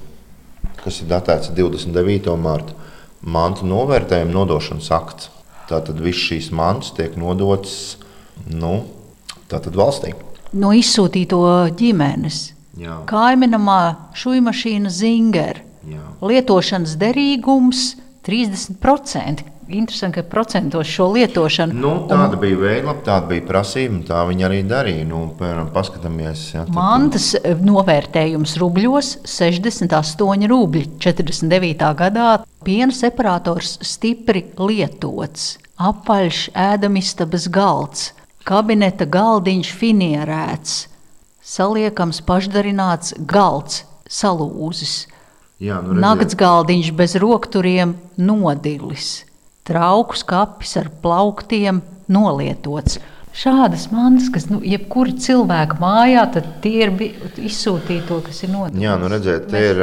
kas 0.84 1.02
ir 1.02 1.10
datēts 1.10 1.50
29. 1.56 2.36
marta. 2.38 2.78
Mantu 3.26 3.66
novērtējuma 3.66 4.30
nodošanas 4.30 4.92
akts. 4.94 5.32
Tātad 5.66 5.98
viss 6.02 6.28
šīs 6.28 6.52
mantas 6.54 6.92
tiek 6.94 7.16
nodotas 7.18 7.96
nu, 8.46 8.84
valstī. 9.78 10.12
No 10.56 10.70
izsūtīto 10.76 11.40
ģimenes. 11.78 12.52
Jā. 12.78 13.00
Kaiminamā 13.08 14.12
šūnu 14.16 14.44
mašīna 14.46 14.92
Zinger. 14.92 15.62
Jā. 15.88 16.04
Lietošanas 16.22 16.96
derīgums 17.00 17.94
30%. 18.26 19.55
Interesanti, 19.68 20.20
ka 20.20 20.28
procentos 20.30 20.86
šo 20.86 21.08
lietošanu. 21.16 21.74
Nu, 21.74 21.92
tāda 22.06 22.36
un, 22.36 22.40
bija 22.42 22.58
veidlapa, 22.60 23.02
tāda 23.08 23.26
bija 23.32 23.42
prasība, 23.48 23.98
tā 24.06 24.20
viņi 24.28 24.46
arī 24.46 24.60
darīja. 24.62 25.06
Nu, 25.08 25.24
piemēram, 25.38 25.72
paskatāmies. 25.74 26.44
Ja, 26.54 26.62
tad, 26.68 26.74
mantas 26.76 27.32
novērtējums 27.66 28.54
rubļos 28.62 29.10
68 29.26 30.46
rubļi 30.52 30.84
49. 31.02 31.90
gadā. 31.98 32.28
Piena 32.66 32.94
separators 32.94 33.74
stipri 33.82 34.44
lietots, 34.54 35.56
apaļš 35.82 36.46
ēdamistabas 36.54 37.50
galds, 37.50 38.08
kabineta 38.46 39.10
galdiņš 39.10 39.74
finierēts, 39.82 40.80
saliekams 41.42 42.22
pašdarināts 42.26 43.18
galds 43.18 43.82
salūzis. 44.06 45.06
Jā, 45.58 45.82
nu 45.82 45.98
Nakts 45.98 46.38
galdiņš 46.38 46.94
bez 46.94 47.18
rokturiem 47.18 47.96
nodilis 48.20 49.25
trauku 49.66 50.16
skapis 50.18 50.76
ar 50.80 50.90
plauktiem 51.02 51.82
nolietots. 52.12 53.00
Šādas 53.36 53.90
mantas, 53.92 54.30
kas 54.32 54.46
nu, 54.48 54.62
jebkura 54.64 55.12
cilvēka 55.20 55.76
mājā, 55.76 56.22
tad 56.32 56.46
tie 56.64 56.86
ir 56.86 56.92
izsūtīti 57.36 58.06
to, 58.08 58.22
kas 58.24 58.38
ir 58.46 58.52
noticis. 58.54 58.80
Jā, 58.80 58.94
nu 58.96 59.10
redziet, 59.12 59.50
te, 59.50 59.60
ir, 59.74 59.82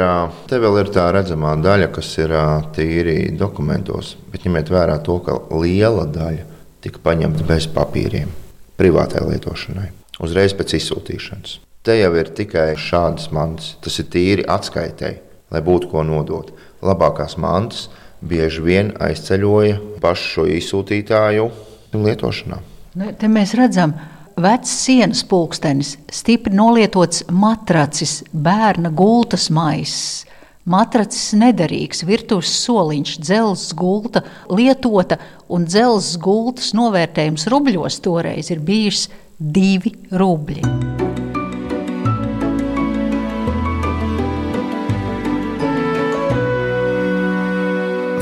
te 0.50 0.58
vēl 0.58 0.80
ir 0.80 0.90
tā 0.96 1.04
redzamā 1.14 1.52
daļa, 1.62 1.92
kas 1.94 2.08
ir 2.18 2.34
tīri 2.74 3.18
dokumentos. 3.38 4.16
Bet 4.32 4.48
ņemiet 4.48 4.74
vērā 4.74 4.98
to, 5.06 5.20
ka 5.22 5.38
liela 5.54 6.08
daļa 6.10 6.48
tika 6.82 6.98
paņemta 7.06 7.46
bez 7.46 7.68
papīriem, 7.70 8.32
privātai 8.80 9.22
lietošanai, 9.28 9.86
uzreiz 10.26 10.56
pēc 10.58 10.74
izsūtīšanas. 10.80 11.60
Te 11.86 11.94
jau 12.00 12.10
ir 12.18 12.34
tikai 12.34 12.72
šādas 12.80 13.30
mantas. 13.36 13.74
Tas 13.84 14.00
ir 14.00 14.10
tīri 14.10 14.48
atskaitēji, 14.50 15.20
lai 15.54 15.60
būtu 15.62 15.92
ko 15.92 16.02
nodot. 16.02 16.50
Labākās 16.82 17.38
mantas 17.38 17.86
bieži 18.28 18.64
vien 18.64 18.92
aizceļoja 19.00 19.78
pašu 20.02 20.30
šo 20.34 20.46
izsūtītāju 20.56 21.48
lietošanā. 21.94 22.60
Nu, 22.98 23.10
te 23.18 23.30
mēs 23.30 23.54
redzam, 23.58 23.94
vecs 24.40 24.70
sienas 24.84 25.24
pulkstenis, 25.26 25.96
stipri 26.12 26.54
nolietots 26.54 27.24
matracis, 27.30 28.22
bērna 28.32 28.92
gultas 28.94 29.50
maisis. 29.50 30.24
Matracis 30.64 31.34
nederīgs, 31.36 32.06
virtuves 32.08 32.48
soliņš, 32.62 33.18
dzelzs 33.20 33.74
gulta, 33.76 34.22
lietota 34.48 35.18
un 35.52 35.66
dzelzs 35.68 36.14
gultas 36.16 36.72
novērtējums 36.72 37.44
rubļos 37.52 38.00
toreiz 38.06 38.48
ir 38.54 38.64
bijis 38.64 39.10
divi 39.36 39.92
rubļi. 40.08 40.64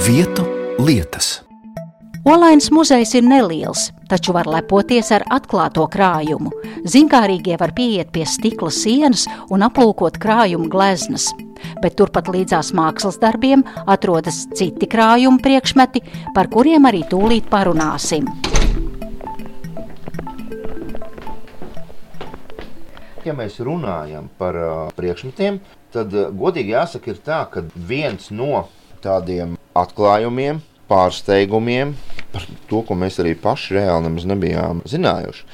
Vietu 0.06 0.42
lietas. 0.82 1.44
Olainas 2.24 2.72
muzejs 2.74 3.12
ir 3.14 3.22
neliels, 3.22 3.84
taču 4.10 4.32
var 4.34 4.48
lepoties 4.50 5.12
ar 5.14 5.22
atklāto 5.30 5.84
krājumu. 5.86 6.50
Zinkārīgie 6.90 7.54
var 7.60 7.70
pieiet 7.76 8.10
pie 8.10 8.26
stikla 8.26 8.72
sienas 8.74 9.28
un 9.54 9.62
aplūkot 9.62 10.18
krājuma 10.18 10.66
gleznas. 10.72 11.28
Bet 11.84 11.94
turpat 12.00 12.32
līdzās 12.34 12.72
mākslas 12.74 13.20
darbiem 13.22 13.62
atrodas 13.86 14.42
citi 14.58 14.90
krājuma 14.90 15.38
priekšmeti, 15.38 16.02
par 16.34 16.50
kuriem 16.50 16.90
arī 16.90 17.04
tūlīt 17.06 17.46
parunāsim. 17.46 18.26
Ja 23.22 23.38
mēs 23.38 23.62
runājam 23.62 24.26
par 24.34 24.58
uh, 24.58 24.76
priekšmetiem, 24.98 25.62
tad 25.94 26.10
uh, 26.10 26.32
godīgi 26.34 26.74
jāsaka, 26.74 27.14
ir 27.14 27.22
tā, 27.22 27.44
ka 27.54 27.62
viens 27.76 28.32
no 28.34 28.64
tādiem 29.02 29.56
atklājumiem, 29.78 30.60
pārsteigumiem 30.90 31.94
par 32.32 32.46
to, 32.68 32.82
ko 32.86 32.96
mēs 32.98 33.18
arī 33.22 33.34
paši 33.38 33.78
reāli 33.78 34.08
nemaz 34.08 34.26
nebijām 34.28 34.82
zinājuši. 34.88 35.44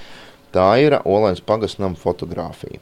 Tā 0.54 0.68
ir 0.80 0.96
Olēnas 1.04 1.42
pagastnama 1.44 1.98
fotografija. 2.00 2.80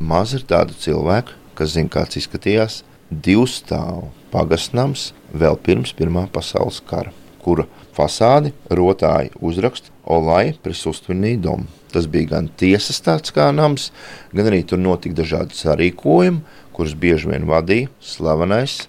Maz 0.00 0.34
ir 0.36 0.44
tādu 0.48 0.76
cilvēku, 0.76 1.36
kas 1.56 1.74
zina, 1.76 1.92
kāds 1.92 2.18
izskatījās 2.20 2.82
divu 3.10 3.46
stāvu 3.48 4.10
pagastnams 4.30 5.10
vēl 5.34 5.58
pirms 5.64 5.94
Pirmā 5.96 6.26
pasaules 6.32 6.80
kara, 6.86 7.12
kura 7.42 7.66
fasādi 7.96 8.52
rotāja 8.70 9.32
uzrakstu 9.40 9.92
Olai 10.10 10.52
prisustvinīja 10.62 11.42
domu. 11.46 11.68
Tas 11.90 12.06
bija 12.10 12.36
gan 12.36 12.48
tiesas 12.60 13.00
tāds 13.02 13.34
kā 13.34 13.48
nams, 13.54 13.90
gan 14.34 14.50
arī 14.50 14.62
tur 14.66 14.78
notika 14.78 15.22
dažādi 15.22 15.58
sarīkojumi, 15.58 16.44
kurus 16.74 16.94
bieži 16.94 17.32
vien 17.32 17.48
vadīja 17.50 17.90
slavenais 18.00 18.84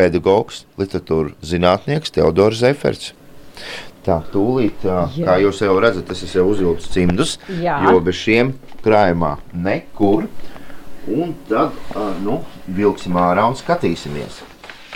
pedagogs, 0.00 0.64
literatūra 0.80 1.36
zinātnieks 1.44 2.16
Teodors 2.16 2.64
Zeferts. 2.64 3.12
Tā, 4.00 4.22
tūlīt, 4.32 4.80
Jā. 4.86 5.04
kā 5.12 5.36
jūs 5.42 5.60
jau 5.60 5.74
redzat, 5.82 6.08
es 6.14 6.24
esmu 6.24 6.46
uzvilcis 6.54 6.92
cimdus, 6.94 7.36
Jā. 7.60 7.82
jo 7.84 8.00
bez 8.04 8.16
šiem 8.16 8.54
krājumā 8.80 9.36
nekur. 9.52 10.24
Un 11.10 11.34
tad 11.48 11.76
nu, 12.24 12.40
vilksim 12.68 13.16
ārā 13.20 13.44
un 13.50 13.56
skatīsimies. 13.58 14.40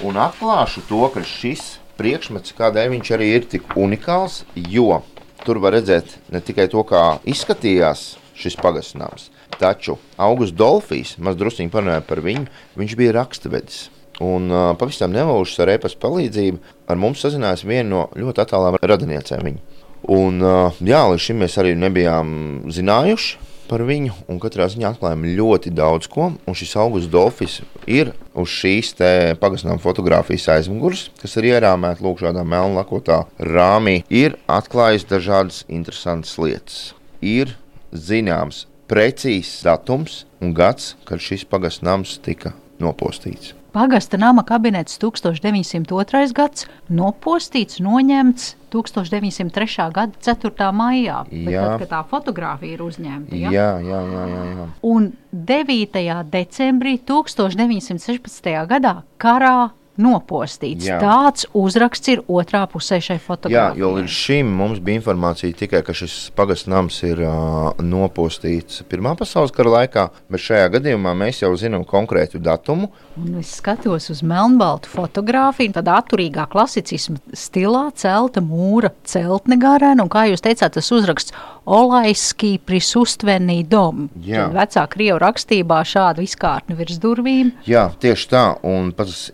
Un 0.04 0.16
atklāšu 0.20 0.84
to, 0.88 1.04
ka 1.12 1.22
šis 1.24 1.78
priekšmets, 1.98 2.56
kādēļ 2.56 2.90
viņš 2.96 3.12
arī 3.16 3.30
ir 3.36 3.48
tik 3.50 3.76
unikāls, 3.78 4.42
jo 4.56 5.02
tur 5.44 5.60
var 5.62 5.76
redzēt 5.76 6.16
ne 6.32 6.40
tikai 6.44 6.66
to, 6.72 6.82
kā 6.88 7.18
izskatījās 7.28 8.14
šis 8.34 8.56
pagasnāms, 8.58 9.28
taču 9.60 9.98
Augusts 10.18 10.56
Dolfijs, 10.58 11.14
maz 11.22 11.36
drusciņi 11.38 11.72
parunāja 11.72 12.04
par 12.08 12.24
viņu, 12.24 12.48
viņš 12.80 12.96
bija 12.98 13.14
rakstvedis. 13.20 13.84
Un 14.22 14.50
uh, 14.52 14.72
pavisam 14.78 15.14
nelūžas 15.14 15.64
ar 15.64 15.72
e-pasta 15.74 15.98
palīdzību 16.04 16.60
ar 16.90 17.00
mums 17.00 17.24
sazinājās 17.24 17.64
viena 17.66 17.88
no 17.88 18.02
ļoti 18.14 18.44
attālām 18.44 18.78
radiniecēm. 18.78 19.48
Viņa. 19.48 19.80
Un, 20.14 20.38
uh, 20.44 20.84
jā, 20.84 21.00
līdz 21.10 21.24
šim 21.24 21.42
mēs 21.42 21.58
arī 21.58 21.74
nebijām 21.78 22.28
zinājuši 22.70 23.52
par 23.68 23.80
viņu, 23.88 24.12
un 24.28 24.38
katrā 24.42 24.66
ziņā 24.70 24.92
atklājām 24.92 25.24
ļoti 25.38 25.72
daudz 25.74 26.08
ko. 26.12 26.28
Un 26.46 26.58
šis 26.58 26.76
augusts 26.80 27.10
Dolfis 27.10 27.56
ir 27.90 28.12
uz 28.36 28.52
šīs 28.52 28.92
pagasnām 29.40 29.80
fotografijas 29.82 30.50
aizmugures, 30.58 31.08
kas 31.20 31.38
ir 31.40 31.48
ierāmēta 31.54 32.04
lūk 32.04 32.20
šādā 32.22 32.44
melnlakotā 32.44 33.24
rāmī, 33.40 34.02
ir 34.12 34.36
atklājis 34.52 35.08
dažādas 35.10 35.64
interesantas 35.72 36.36
lietas. 36.38 36.78
Ir 37.24 37.56
zināms 37.90 38.66
precīzs 38.90 39.62
datums 39.64 40.22
un 40.44 40.52
gads, 40.54 40.92
kad 41.08 41.22
šis 41.24 41.48
pagasnams 41.48 42.18
tika 42.24 42.52
nopostīts. 42.82 43.54
Pagasta 43.74 44.16
nama 44.16 44.44
kabinets 44.46 45.00
1902. 45.02 46.30
gads, 46.30 46.68
nopostīts, 46.86 47.80
noņemts 47.82 48.52
1903. 48.70 49.88
gada 49.90 50.14
4. 50.22 50.68
maijā. 50.70 51.24
Tad, 51.26 51.80
kad 51.82 51.90
tā 51.90 52.02
fotografija 52.06 52.76
ir 52.76 52.84
uzņemta. 52.86 53.34
Ja? 53.34 53.50
Jā, 53.50 53.66
jā, 53.82 54.00
jā, 54.12 54.26
jā, 54.30 54.44
jā. 54.52 54.68
Un 54.86 55.10
9. 55.34 56.04
decembrī 56.30 57.00
1916. 57.02 58.52
gadā 58.70 59.00
karā 59.18 59.56
nopostīts. 60.00 60.86
Jā. 60.88 60.98
Tāds 61.02 61.46
uzraksts 61.54 62.10
ir 62.12 62.22
otrā 62.26 62.64
pusē 62.70 62.98
šai 63.02 63.16
Jā, 63.18 63.22
fotogrāfijai. 63.22 63.78
jo 63.80 63.90
līdz 63.98 64.10
šim 64.10 64.50
mums 64.58 64.80
bija 64.84 65.00
informācija 65.00 65.54
tikai, 65.54 65.82
ka 65.86 65.94
šis 65.96 66.30
pagasts 66.34 66.68
nams 66.70 66.98
ir 67.06 67.22
uh, 67.22 67.70
nopostīts 67.78 68.82
Pirmā 68.90 69.14
pasaules 69.18 69.54
kara 69.54 69.72
laikā, 69.78 70.08
bet 70.30 70.42
šajā 70.42 70.68
gadījumā 70.76 71.14
mēs 71.18 71.42
jau 71.42 71.52
zinām 71.58 71.86
konkrētu 71.88 72.40
datumu. 72.42 72.90
Un 73.20 73.38
es 73.40 73.54
skatos 73.60 74.10
uz 74.10 74.22
melnbaltu 74.26 74.90
fotografiju, 74.90 75.76
tādā 75.78 75.98
atturīgā 76.02 76.48
klasicisma 76.50 77.20
stilā 77.32 77.86
celta 77.98 78.42
mūra 78.44 78.90
celtne 79.06 79.58
garēna, 79.60 80.04
un 80.04 80.12
kā 80.12 80.26
jūs 80.30 80.44
teicāt, 80.44 80.74
tas 80.74 80.90
uzraksts 80.94 81.34
Olaiskī 81.64 82.58
prisustvenī 82.60 83.62
dom. 83.64 84.08
Jā. 84.20 84.44
Tad 84.50 84.56
Vecā 84.58 84.82
Krievu 84.92 85.20
rakstībā 85.22 85.78
šādu 85.88 86.24
izkārtni 86.26 86.76
virs 86.76 86.98
durvīm. 87.00 87.54
Jā, 87.64 87.86
tieši 88.00 88.28
tā. 88.28 88.42
Un 88.68 88.90
pats 88.96 89.30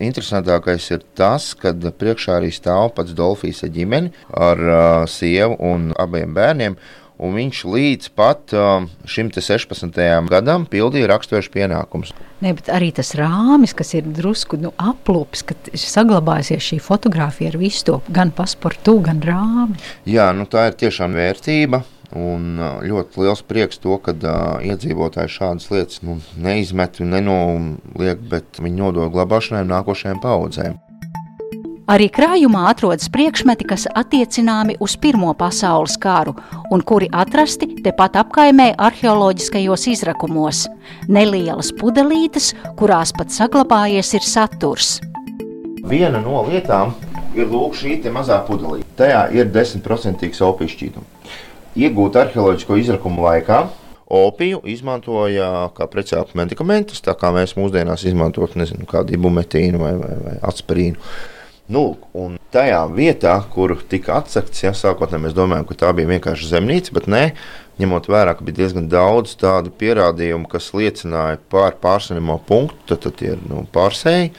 interesantākais 0.51 0.91
ir 0.91 1.03
tas, 1.15 1.53
ka 1.55 1.71
priekšā 1.73 2.39
arī 2.39 2.51
stāv 2.51 2.93
pats 2.95 3.13
Dolfijas 3.13 3.63
ģimene 3.63 4.11
ar 4.31 4.57
uh, 4.57 5.07
sievu 5.07 5.57
un 5.59 5.93
abiem 5.97 6.33
bērniem. 6.33 6.75
Un 7.21 7.35
viņš 7.35 7.65
līdz 7.69 8.09
pat 8.17 8.51
uh, 8.57 8.81
šim 9.05 9.29
te 9.29 9.41
16. 9.41 9.93
gadam 10.27 10.65
pildīja 10.65 11.07
raksturošu 11.07 11.51
pienākumus. 11.53 12.13
Ne, 12.41 12.55
bet 12.57 12.71
arī 12.73 12.89
tas 12.91 13.13
rāmis, 13.13 13.75
kas 13.77 13.93
ir 13.93 14.07
drusku 14.09 14.57
nu, 14.57 14.73
aplūpis, 14.81 15.45
ka 15.45 15.53
ir 15.69 15.77
saglabājusies 15.77 16.65
šī 16.65 16.79
fotografija 16.81 17.53
ar 17.53 17.59
visu 17.61 17.85
to 17.85 18.01
gan 18.09 18.33
pasportu, 18.33 18.97
gan 19.05 19.21
rāmi. 19.21 19.77
Jā, 20.09 20.31
nu 20.33 20.49
tā 20.49 20.71
ir 20.71 20.79
tiešām 20.81 21.13
vērtība. 21.13 21.83
Un 22.17 22.59
ļoti 22.59 23.23
liels 23.23 23.43
prieks 23.47 23.79
to, 23.79 23.95
ka 24.03 24.11
uh, 24.11 24.59
iedzīvotāji 24.67 25.31
šādas 25.31 25.69
lietas 25.71 26.01
nu, 26.03 26.19
neizmet 26.35 26.99
un 26.99 27.13
nenoliek, 27.15 28.19
bet 28.31 28.59
viņi 28.59 28.81
nodod 28.83 29.13
glabāšanai 29.15 29.63
nākošajām 29.69 30.19
paudzēm. 30.23 30.79
Arī 31.91 32.07
krājumā 32.13 32.67
atrodas 32.69 33.09
priekšmeti, 33.11 33.65
kas 33.67 33.83
attiecināmi 33.99 34.77
uz 34.79 34.93
Pirmo 35.01 35.33
pasaules 35.35 35.97
karu 35.99 36.35
un 36.71 36.83
kuri 36.87 37.09
atrasti 37.11 37.67
tepat 37.83 38.15
apkaimē 38.21 38.69
arheoloģiskajos 38.79 39.87
izrakumos. 39.91 40.67
Nelielas 41.11 41.73
pudelītes, 41.75 42.53
kurās 42.79 43.11
pat 43.17 43.33
saglabājies 43.35 44.13
ir 44.15 44.27
saturs. 44.27 44.99
Viena 45.83 46.21
no 46.23 46.45
lietām 46.47 46.93
ir 47.35 47.51
lūk, 47.51 47.75
šī 47.75 47.97
mazā 48.13 48.39
pudelīte. 48.47 48.87
Tajā 49.01 49.25
ir 49.35 49.51
10% 49.51 50.31
opijas 50.47 50.77
šķīduma. 51.71 51.87
Iegūt 51.87 52.15
arheoloģisko 52.15 52.77
izrakumu 52.77 53.23
laikā. 53.23 53.69
Opiju 54.11 54.61
izmantoja 54.67 55.71
kā 55.73 55.87
precēlu 55.87 56.27
medikamentus, 56.35 57.01
tā 57.01 57.13
kā 57.15 57.31
mēs 57.31 57.55
mūsdienās 57.55 58.03
izmantotu 58.03 58.59
nezinu, 58.59 58.85
kādu 58.85 59.13
ibumetīnu 59.15 59.79
vai, 59.79 59.93
vai, 59.95 60.17
vai 60.19 60.33
aspirīnu. 60.43 60.97
Nu, 61.71 61.95
un 62.13 62.37
tajā 62.51 62.81
vietā, 62.91 63.37
kur 63.53 63.77
tika 63.87 64.17
atsekts, 64.19 64.63
ja 64.65 64.73
sākotnēji 64.75 65.23
mēs 65.23 65.35
domājam, 65.37 65.63
ka 65.69 65.77
tā 65.79 65.93
bija 65.95 66.09
vienkārši 66.09 66.49
zemnīca, 66.49 66.91
bet 66.91 67.07
nē, 67.07 67.21
ņemot 67.79 68.09
vērā, 68.11 68.33
ka 68.35 68.43
bija 68.43 68.65
diezgan 68.65 68.89
daudz 68.91 69.37
tādu 69.39 69.71
pierādījumu, 69.71 70.49
kas 70.51 70.73
liecināja 70.75 71.39
par 71.47 71.79
pārsenimo 71.79 72.41
punktu, 72.43 72.83
tad, 72.91 73.05
tad 73.05 73.23
ir 73.23 73.39
nu, 73.47 73.63
pārsēji. 73.71 74.33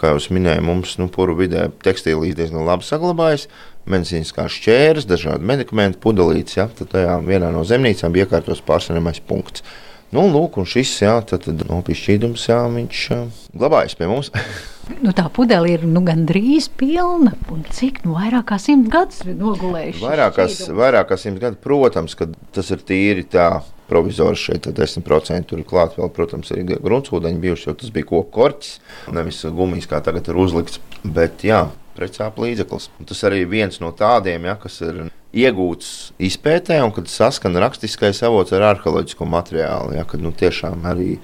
Kā 0.00 0.14
jau 0.14 0.32
minēju, 0.32 0.64
mums 0.64 0.96
nu, 0.96 1.10
puru 1.12 1.34
vidē 1.36 1.66
tekstīlīs 1.84 2.38
diezgan 2.38 2.64
labi 2.64 2.88
saglabājas. 2.88 3.50
Medicīniskās 3.90 4.56
šķēres, 4.58 5.06
dažādi 5.08 5.46
medikamenti, 5.48 6.00
pudelītes. 6.02 6.58
Ja, 6.58 6.66
tad 6.68 6.92
tajā 6.92 7.16
vienā 7.24 7.48
no 7.54 7.62
zemnīcām 7.66 8.12
bija 8.12 8.28
iekārtos 8.28 8.60
pārsenamais 8.66 9.22
punkts. 9.24 9.64
Nu, 10.10 10.24
lūk, 10.26 10.58
un 10.58 10.66
šis 10.66 10.96
jā, 11.04 11.14
tad, 11.22 11.44
tad, 11.46 11.62
no 11.68 11.78
pišķīdums, 11.86 12.48
jā, 12.50 12.58
viņš 12.74 13.02
glabājas 13.54 13.96
pie 13.98 14.10
mums. 14.10 14.32
Nu, 14.98 15.12
tā 15.14 15.28
pudele 15.30 15.70
ir 15.70 15.84
nu, 15.86 16.00
gandrīz 16.02 16.66
pilna. 16.80 17.30
Cik 17.70 18.00
nu, 18.02 18.16
vairāk 18.16 18.48
kā 18.50 18.56
simt 18.58 18.88
gadus 18.90 19.22
nogulējuši? 19.28 20.02
Vairākās, 20.02 20.56
vairākās 20.74 21.26
simts 21.26 21.42
gadu, 21.44 21.60
protams, 21.62 22.16
ka 22.18 22.26
tas 22.56 22.72
ir 22.74 22.82
tīri 22.86 23.26
tā. 23.30 23.60
Provizoriski 23.90 24.52
šeit 24.52 24.68
ir 24.70 24.74
10%. 24.78 25.48
Tur 25.50 25.62
ir 25.62 25.66
klāts 25.66 25.98
vēl, 25.98 26.10
protams, 26.14 26.52
arī 26.54 26.76
gruntsūdeņi 26.78 27.40
bijuši, 27.42 27.66
jo 27.66 27.76
tas 27.80 27.94
bija 27.94 28.06
koku 28.06 28.30
korķis. 28.36 28.76
Nevis 29.14 29.40
gumijas, 29.50 29.88
kā 29.90 29.98
tagad 30.06 30.30
ir 30.30 30.38
uzlikts. 30.38 30.78
Bet, 31.02 31.42
jā, 31.46 31.64
precāpju 32.00 32.48
līdzeklis. 32.48 32.90
Un 32.98 33.08
tas 33.12 33.22
arī 33.28 33.44
viens 33.48 33.80
no 33.84 33.92
tādiem, 33.96 34.48
ja, 34.48 34.56
kas 34.60 34.80
ir 34.86 35.06
iegūts 35.36 36.10
izpētē, 36.18 36.80
un 36.82 36.94
kad 36.96 37.10
saskan 37.10 37.58
rakstiskais 37.62 38.22
avots 38.26 38.56
ar 38.56 38.72
arheoloģisko 38.72 39.28
materiālu. 39.28 39.94
Ja, 39.98 40.06
kad 40.08 40.22
nu, 40.24 40.32
tiešām 40.34 40.88
arī 40.90 41.18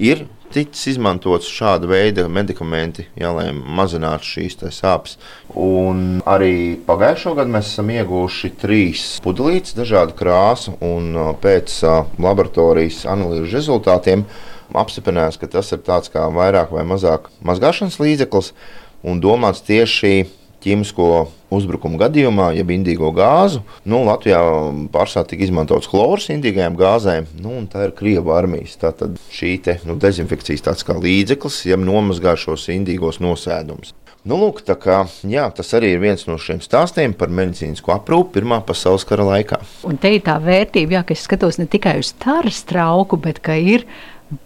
ir 0.00 0.26
ticis 0.52 0.92
izmantots 0.92 1.48
šāda 1.48 1.88
veida 1.88 2.26
medikamenti, 2.28 3.06
ja, 3.16 3.30
lai 3.32 3.48
mazinātu 3.52 4.28
šīs 4.28 4.58
sāpes. 4.74 5.16
Un 5.58 6.20
arī 6.28 6.76
pagājušo 6.86 7.34
gadu 7.38 7.54
mēs 7.54 7.72
esam 7.72 7.92
ieguvuši 7.94 8.52
trīs 8.60 9.06
pudelītes, 9.24 9.76
dažādu 9.78 10.16
krāsu, 10.18 10.76
un 10.84 11.12
uh, 11.16 11.32
pēc 11.40 11.78
uh, 11.86 12.02
laboratorijas 12.20 13.04
analīžu 13.10 13.48
rezultātiem 13.56 14.26
apstiprinājās, 14.76 15.38
ka 15.40 15.48
tas 15.52 15.72
ir 15.74 15.82
tāds 15.84 16.12
kā 16.12 16.24
vairāk 16.32 16.72
vai 16.72 16.84
mazāk 16.88 17.28
mazgāšanas 17.44 18.00
līdzeklis 18.00 18.52
un 19.02 19.20
domāts 19.22 19.64
tieši 19.66 20.26
ķīmisko 20.62 21.06
uzbrukumu 21.52 21.98
gadījumā, 22.00 22.52
jeb 22.56 22.70
indīgo 22.72 23.10
gāzu. 23.14 23.62
Nu, 23.88 24.02
Latvijā 24.06 24.40
pārsvarā 24.94 25.26
tika 25.28 25.46
izmantots 25.46 25.90
chlors 25.90 26.28
indīgajām 26.32 26.78
gāzēm, 26.78 27.26
nu, 27.42 27.56
un 27.60 27.66
tā 27.70 27.88
ir 27.88 27.96
Krievijas 27.98 28.38
armijas. 28.38 28.76
Tātad 28.80 29.18
šī 29.34 29.56
te, 29.64 29.78
nu, 29.88 29.98
dezinfekcijas 30.00 30.64
tāds 30.68 30.86
kā 30.86 30.96
līdzeklis, 30.98 31.64
jeb 31.68 31.82
nomazgā 31.84 32.36
šos 32.40 32.68
indīgos 32.72 33.20
nosēdumus. 33.22 33.92
Nu, 34.22 34.36
lūk, 34.38 34.60
kā, 34.78 35.00
jā, 35.26 35.48
tas 35.50 35.72
arī 35.74 35.96
ir 35.96 36.02
viens 36.04 36.20
no 36.28 36.36
šiem 36.38 36.60
stāstiem 36.62 37.10
par 37.18 37.32
medicīnisko 37.34 37.90
aprūpi 37.96 38.36
Pirmā 38.36 38.60
pasaules 38.62 39.02
kara 39.08 39.26
laikā. 39.26 39.58
Un 39.88 39.98
te 39.98 40.12
ir 40.14 40.22
tā 40.22 40.36
vērtība, 40.38 41.00
jā, 41.00 41.02
ka 41.08 41.16
es 41.16 41.24
skatos 41.26 41.58
ne 41.58 41.66
tikai 41.66 41.96
uz 41.98 42.12
tādu 42.22 42.52
strauku, 42.54 43.18
bet 43.18 43.42
ka 43.42 43.58
ir. 43.58 43.82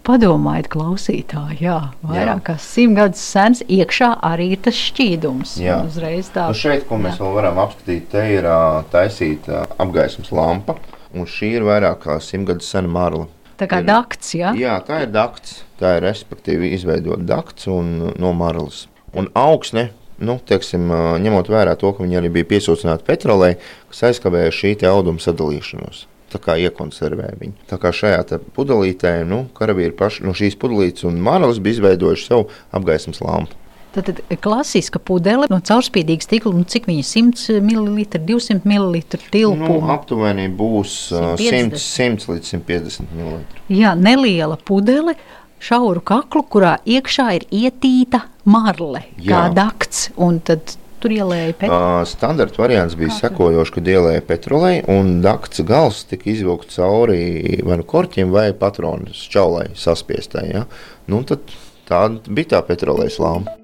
Padomājiet, 0.07 0.67
klausītāji, 0.73 1.61
jā, 1.63 1.77
vairāk 2.03 2.41
kā 2.49 2.55
simt 2.59 2.97
gadus 2.97 3.21
sens, 3.23 3.61
iekšā 3.71 4.09
arī 4.25 4.49
ir 4.55 4.61
tas 4.65 4.75
šķīdums. 4.75 5.57
Jā. 5.63 5.77
Uzreiz 5.87 6.31
tā. 6.33 6.47
Nu 6.51 6.57
šeit, 6.57 6.87
ko 6.89 6.99
mēs 7.01 7.15
jā. 7.17 7.23
vēl 7.23 7.35
varam 7.37 7.61
apskatīt, 7.63 8.07
te 8.11 8.23
ir 8.33 8.47
ā, 8.51 8.57
taisīta 8.91 9.61
ā, 9.61 9.63
apgaismas 9.85 10.31
lampa, 10.35 10.75
un 11.15 11.29
šī 11.29 11.53
ir 11.59 11.67
vairāk 11.67 12.01
kā 12.03 12.17
simt 12.23 12.49
gadus 12.49 12.71
sena 12.73 12.91
marla. 12.91 13.27
Tā 13.57 13.69
kā 13.69 13.79
ir- 13.81 13.87
dakts, 13.87 14.33
jā. 14.37 14.51
Jā, 14.57 14.75
tā 14.85 15.03
ir 15.05 15.13
dakts. 15.13 15.63
Tā 15.79 15.95
ir 15.97 16.03
respektīvi 16.05 16.73
izveidota 16.73 17.23
dakts 17.25 17.67
un 17.67 18.13
no 18.17 18.33
marlas. 18.33 18.87
Un 19.13 19.29
augsne, 19.33 19.91
nu, 20.19 20.39
teiksim, 20.45 20.89
ņemot 21.23 21.47
vērā 21.47 21.77
to, 21.77 21.93
ka 21.93 22.03
viņi 22.03 22.19
arī 22.19 22.29
bija 22.33 22.51
piesūcināti 22.57 23.05
petrolē, 23.07 23.55
kas 23.89 24.03
aizkavēja 24.11 24.53
šī 24.53 24.75
auduma 24.89 25.21
sadalīšanos. 25.21 26.05
Tā 26.27 26.41
kā 26.43 26.57
iekonservēja 26.59 27.37
viņu. 27.39 27.53
Tā 27.69 27.77
kā 27.79 27.93
šajā 27.95 28.39
pudelītē, 28.55 29.13
nu, 29.27 29.45
karavīri 29.55 29.95
paši 29.95 30.25
no 30.27 30.33
šīs 30.35 30.57
pudelītes 30.59 31.05
un 31.07 31.21
marlas 31.23 31.61
bija 31.63 31.77
izveidojuši 31.77 32.27
savu 32.27 32.49
apgaismas 32.75 33.21
lampu. 33.23 33.55
Tad, 33.95 34.09
tad 34.11 34.19
klasiska 34.43 34.99
pudele 34.99 35.47
no 35.49 35.57
caurspīdīga 35.63 36.25
stikla, 36.27 36.51
nu, 36.53 36.65
cik 36.67 36.89
viņa 36.89 37.05
100 37.07 37.61
ml, 37.63 38.03
200 38.27 38.67
ml 38.67 38.99
Nu, 38.99 39.21
tilpuma. 39.31 39.93
aptuveni 39.95 40.49
būs 40.53 40.97
ā, 41.15 41.21
150. 41.39 41.79
100, 41.79 42.27
100 42.27 42.33
līdz 42.33 42.51
150 42.59 43.15
ml. 43.15 43.39
Jā, 43.73 43.95
neliela 43.97 44.59
pudele, 44.59 45.15
šauru 45.63 46.03
kaklu, 46.05 46.43
kurā 46.43 46.75
iekšā 46.85 47.29
ir 47.39 47.47
ietīta 47.49 48.25
marle, 48.45 49.05
kā 49.23 49.47
Jā. 49.47 49.53
dakts. 49.55 50.09
Un 50.19 50.41
tad 50.45 50.75
tur 51.03 51.13
ielēja 51.15 51.53
Uh, 51.67 52.01
Standarta 52.07 52.61
variants 52.61 52.97
bija 52.99 53.13
sekojošs, 53.17 53.73
kad 53.75 53.91
ielēja 53.91 54.23
petrolē, 54.27 54.73
un 54.91 55.19
dakts 55.25 55.61
gals 55.67 56.03
tika 56.09 56.29
izvilkts 56.31 56.79
cauri 56.79 57.61
vai 57.67 57.79
nu 57.81 57.87
korķim, 57.87 58.33
vai 58.33 58.49
patronu 58.57 59.13
šķaulai 59.15 59.69
saspiestai. 59.77 60.47
Ja? 60.53 60.65
Nu, 61.11 61.23
tad 61.27 61.45
tāda 61.89 62.21
bija 62.27 62.57
tā 62.57 62.65
petrolēs 62.71 63.19
lāma. 63.23 63.57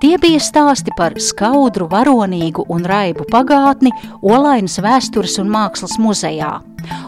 Tie 0.00 0.18
bija 0.20 0.40
stāsti 0.42 0.92
par 0.96 1.14
skaudru, 1.22 1.86
varonīgu 1.88 2.66
un 2.72 2.84
raibu 2.84 3.24
pagātni 3.30 3.92
Olainas 4.20 4.76
vēstures 4.84 5.38
un 5.40 5.48
mākslas 5.52 5.96
muzejā. 6.02 6.50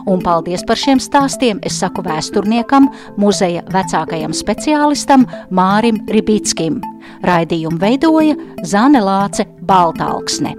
Un 0.09 0.23
paldies 0.25 0.65
par 0.67 0.81
šiem 0.81 1.01
stāstiem 1.03 1.61
es 1.69 1.77
saku 1.83 2.03
vēsturniekam, 2.07 2.89
muzeja 3.21 3.63
vecākajam 3.75 4.33
speciālistam 4.33 5.29
Mārim 5.53 6.01
Ribickim. 6.09 6.81
Raidījumu 7.29 7.81
veidoja 7.83 8.37
Zane 8.65 9.05
Lāce 9.05 9.45
Baltāksne. 9.69 10.57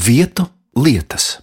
Vietu 0.00 0.44
lietas. 0.76 1.38